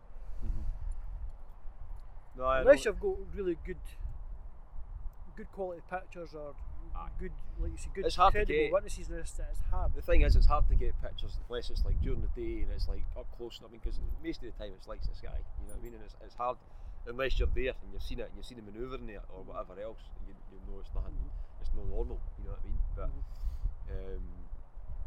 [2.37, 3.79] No, I unless you've got really good,
[5.37, 6.55] good quality pictures or
[6.97, 7.09] Aye.
[7.19, 8.73] good, like you say, good It's hard to credible get.
[8.73, 9.93] witnesses, and it's, it's hard.
[9.95, 12.71] The thing is, it's hard to get pictures unless it's like during the day and
[12.73, 13.61] it's like up close.
[13.65, 15.39] I mean, because most of the time it's lights in the sky.
[15.63, 15.95] You know what I mean?
[15.95, 16.57] And it's, it's hard
[17.07, 19.43] unless you're there and you've seen it and you've seen the manoeuvre in it or
[19.45, 20.01] whatever else.
[20.27, 21.13] You, you know it's nothing.
[21.15, 21.61] Mhm.
[21.61, 22.21] It's no normal.
[22.39, 22.79] You know what I mean?
[22.97, 23.23] But Mhm.
[24.17, 24.25] um,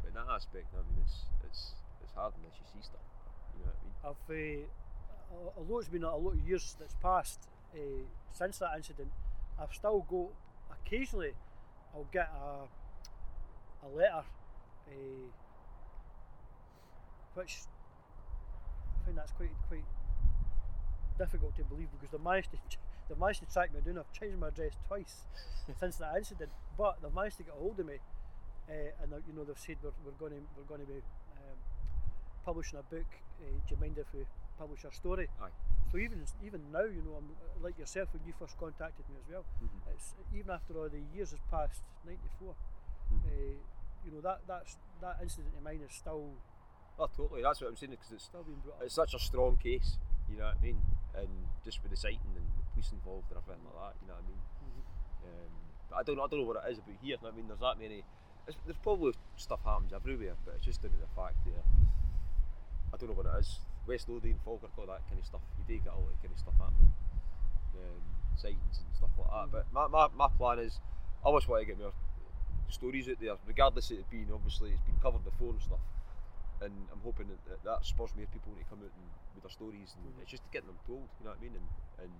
[0.01, 1.73] but in that aspect, I mean, it's it's
[2.03, 3.01] it's hard unless you see stuff.
[3.53, 3.95] You know what I mean?
[4.05, 4.67] I've,
[5.35, 7.77] uh, although it's been a lot of years that's passed uh,
[8.33, 9.11] since that incident,
[9.59, 10.29] I've still got
[10.71, 11.33] occasionally.
[11.93, 12.67] I'll get a
[13.85, 14.23] a letter,
[14.87, 14.91] uh,
[17.33, 17.61] which
[19.01, 19.83] I find that's quite quite
[21.17, 22.57] difficult to believe because they've managed to
[23.09, 23.97] they've managed to track me down.
[23.99, 25.23] I've changed my address twice
[25.79, 27.97] since that incident, but they've managed to get a hold of me,
[28.69, 31.01] uh, and you know they've said we're, we're going to we're going to be
[31.37, 31.57] um,
[32.45, 33.07] publishing a book.
[33.41, 34.25] Uh, do you mind if we
[34.57, 35.27] publish our story?
[35.41, 35.49] Aye.
[35.91, 39.15] So even even now, you know, I'm uh, like yourself when you first contacted me
[39.23, 39.45] as well.
[39.63, 39.93] Mhm.
[39.95, 42.55] It's even after all the years has passed, '94.
[43.13, 43.19] Mhm.
[43.25, 43.57] Uh,
[44.05, 46.31] you know that that's that incident of mine is still
[46.99, 47.43] Oh, totally.
[47.43, 48.83] That's what I'm saying because it's still being brought up.
[48.83, 49.99] it's such a strong case.
[50.29, 50.81] You know what I mean?
[51.17, 51.29] And
[51.65, 53.93] just with the sighting and the police involved and everything like that.
[54.01, 54.41] You know what I mean?
[54.61, 54.81] Mhm.
[55.25, 55.53] Um,
[55.89, 56.23] but I don't know.
[56.23, 57.17] I don't know what it is about here.
[57.17, 58.05] you know I mean, there's that many.
[58.45, 61.65] There's probably stuff happens everywhere, but it's just down to the fact that
[62.93, 63.59] I don't know what it is.
[63.87, 65.41] West Lothian, Falkirk, all that kind of stuff.
[65.59, 66.93] You do get all that kind of stuff happening,
[67.75, 68.03] um,
[68.35, 69.47] sightings and stuff like that.
[69.47, 69.51] Mm.
[69.51, 70.79] But my, my, my plan is,
[71.23, 71.91] I always want to get more
[72.69, 75.79] stories out there, regardless of it being obviously it's been covered before and stuff.
[76.61, 79.51] And I'm hoping that that, that spurs more people to come out and with their
[79.53, 80.21] stories, and Mhm.
[80.21, 81.05] it's just getting them told.
[81.19, 81.55] You know what I mean?
[81.55, 81.67] And
[82.01, 82.11] and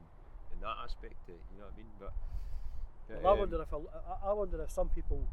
[0.54, 1.92] in that aspect, uh, you know what I mean?
[2.00, 2.14] But
[3.10, 5.26] Well, I um, wonder if I, I wonder if some people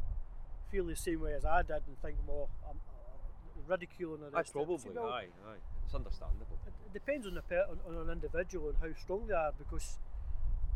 [0.71, 4.41] feel the same way as I did and think, more I'm uh, ridiculing the Aye,
[4.41, 4.55] rest.
[4.55, 4.79] of it.
[4.81, 5.01] See, probably.
[5.01, 5.61] well, Aye, aye.
[5.85, 6.57] It's understandable.
[6.65, 9.51] It, it depends on the per, on, on an individual and how strong they are.
[9.53, 9.99] Because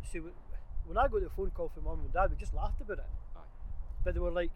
[0.05, 2.99] see, when I got the phone call from mum and dad, we just laughed about
[2.99, 3.09] it.
[3.36, 3.39] Aye.
[4.03, 4.51] But they were like,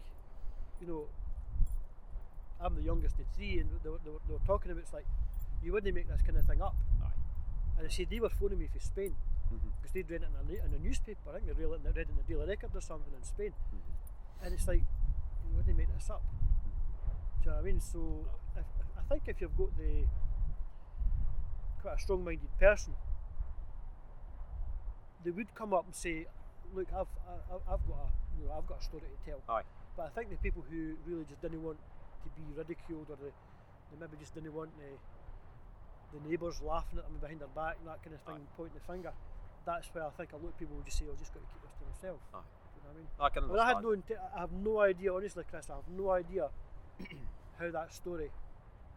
[0.80, 1.08] you know,
[2.64, 4.94] I'm the youngest of three, and they were, they were, they were talking about it's
[4.94, 5.06] like
[5.62, 6.76] you wouldn't make this kind of thing up.
[7.04, 7.12] Aye.
[7.78, 9.16] And I said they were phoning me from Spain
[9.54, 9.70] Mm-hmm.
[9.78, 11.30] because they'd read it in a, in a newspaper.
[11.30, 13.22] I think they read it, they read it in the Daily Record or something in
[13.24, 13.52] Spain.
[13.52, 14.46] Mm-hmm.
[14.46, 16.24] And it's like, you wouldn't make this up.
[17.44, 17.80] Do you know what I mean?
[17.82, 18.26] So
[18.58, 18.66] if,
[18.98, 20.08] I think if you've got the
[21.82, 22.94] quite a strong-minded person,
[25.24, 26.26] they would come up and say,
[26.74, 28.08] "Look, I've I, I- I've got a
[28.40, 29.64] you know I've got a story to tell." Aye.
[29.96, 31.78] But I think the people who really just didn't want
[32.24, 33.32] to be ridiculed or they,
[33.92, 34.90] they maybe just didn't want the
[36.14, 38.54] the neighbours laughing at them behind their back and that kind of thing, Aye.
[38.56, 39.12] pointing the finger.
[39.66, 41.50] That's where I think a lot of people would just say, "I've just got to
[41.50, 42.46] keep this to myself." Aye.
[42.78, 43.08] You know what I mean?
[43.18, 43.96] I can Well, I had no,
[44.36, 45.70] I have no idea, honestly, Chris.
[45.72, 46.50] I have no idea
[47.60, 48.30] how that story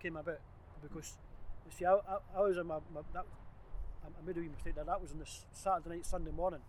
[0.03, 0.41] came about
[0.83, 1.17] because
[1.65, 3.25] you see, I, I, I was in my, my that,
[4.05, 4.85] I made a wee mistake there.
[4.85, 6.61] That was on the Saturday night, Sunday morning.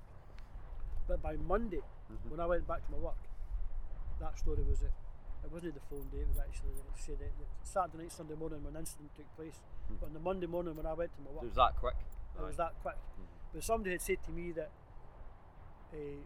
[1.07, 2.31] But by Monday, Mhm.
[2.31, 3.17] when I went back to my work,
[4.21, 4.93] that story was it.
[5.47, 6.27] It wasn't the phone day.
[6.27, 9.29] It was actually it said it, it- Saturday night, Sunday morning when the incident took
[9.39, 9.59] place.
[9.87, 9.99] Mhm.
[9.99, 11.95] But on the Monday morning when I went to my work, It was that quick.
[12.35, 12.95] it was that quick.
[12.99, 13.27] Mhm.
[13.53, 14.71] But somebody had said to me that
[15.93, 16.19] uh,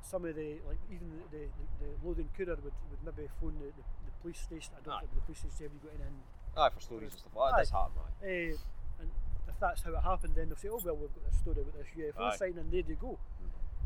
[0.00, 1.42] some of the, like even the, the,
[1.82, 4.72] the, Lothian Courier would, would maybe phone the, the, the police station.
[4.78, 5.00] I don't Aye.
[5.00, 6.22] think the police station have you got anything.
[6.56, 7.74] Aye, for stories and stuff like that.
[7.74, 7.88] Aye.
[8.22, 8.62] It does.
[8.62, 9.10] Uh, and
[9.48, 11.74] if that's how it happened, then they'll say, oh, well, we've got a story about
[11.74, 12.36] this UFO Aye.
[12.36, 13.18] sighting, and there you go.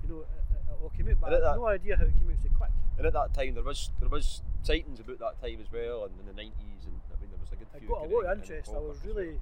[0.02, 1.20] You know, it, it, it all came out.
[1.20, 2.70] But I had no idea how it came out so quick.
[2.98, 6.12] And at that time, there was there was sightings about that time as well, and
[6.20, 7.88] in the nineties, and I mean there was a good I few.
[7.88, 8.70] got a lot of in- in interest.
[8.74, 9.40] I was as really,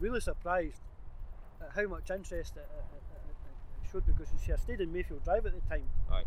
[0.00, 0.82] really surprised
[1.60, 5.24] at how much interest it, it, it, showed because you see, I stayed in Mayfield
[5.24, 5.88] Drive at the time.
[6.12, 6.24] Aye.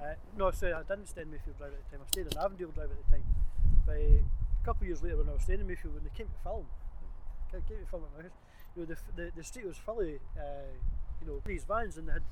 [0.00, 2.04] Uh, no, sorry, I didn't stay in Mayfield Drive at the time.
[2.04, 3.24] I stayed in Avondale Drive at the time.
[3.86, 6.16] But uh, a couple of years later, when I was staying in Mayfield, when they
[6.16, 6.66] came to film,
[7.52, 8.38] came came to film at my house,
[8.74, 10.72] you know, the, the, the street was full of, uh,
[11.20, 12.22] you know, these vans, and they had,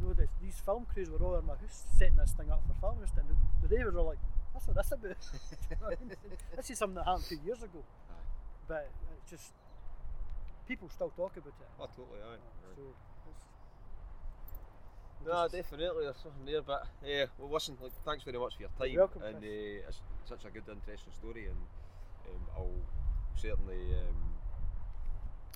[0.00, 2.62] you know, this, these film crews were all in my house setting this thing up
[2.66, 4.18] for filming, and the, the neighbours were like,
[4.52, 5.16] that's all this about?"
[5.70, 6.16] You know what I mean?
[6.56, 8.14] this is something that happened two years ago, Aye.
[8.68, 8.90] but
[9.22, 9.52] it's just
[10.68, 11.68] people still talk about it.
[11.80, 12.38] Oh, totally, aye.
[12.76, 12.82] So
[15.26, 18.70] No, definitely, there's something there, but yeah, well, listen, like, thanks very much for your
[18.78, 21.56] time, You're welcome, and uh, it's such a good, interesting story, and
[22.28, 22.82] um, I'll
[23.36, 24.33] certainly um,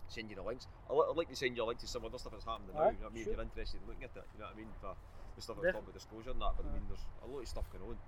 [0.09, 0.66] send you the links.
[0.88, 2.88] I, would like to send you a link to some other stuff that's happening now.
[2.88, 3.24] Right, you know what I mean?
[3.24, 3.32] Sure.
[3.32, 4.72] If you're interested in looking at it, you know what I mean?
[4.80, 4.92] For
[5.36, 6.66] the stuff that's about disclosure and that, but.
[6.66, 7.98] I mean, there's a lot of stuff going on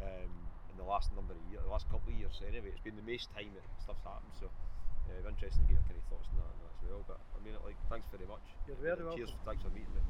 [0.00, 0.32] um,
[0.72, 2.40] in the last number of years, the last couple of years.
[2.42, 4.34] Anyway, it's been the most time that stuff's happened.
[4.38, 4.48] So
[5.06, 7.02] yeah, it'd be interesting to get your kind of thoughts on that, as well.
[7.06, 8.44] But I mean, like, thanks very much.
[8.66, 9.26] You're very Cheers, welcome.
[9.28, 9.32] Cheers.
[9.44, 10.02] Thanks for meeting me.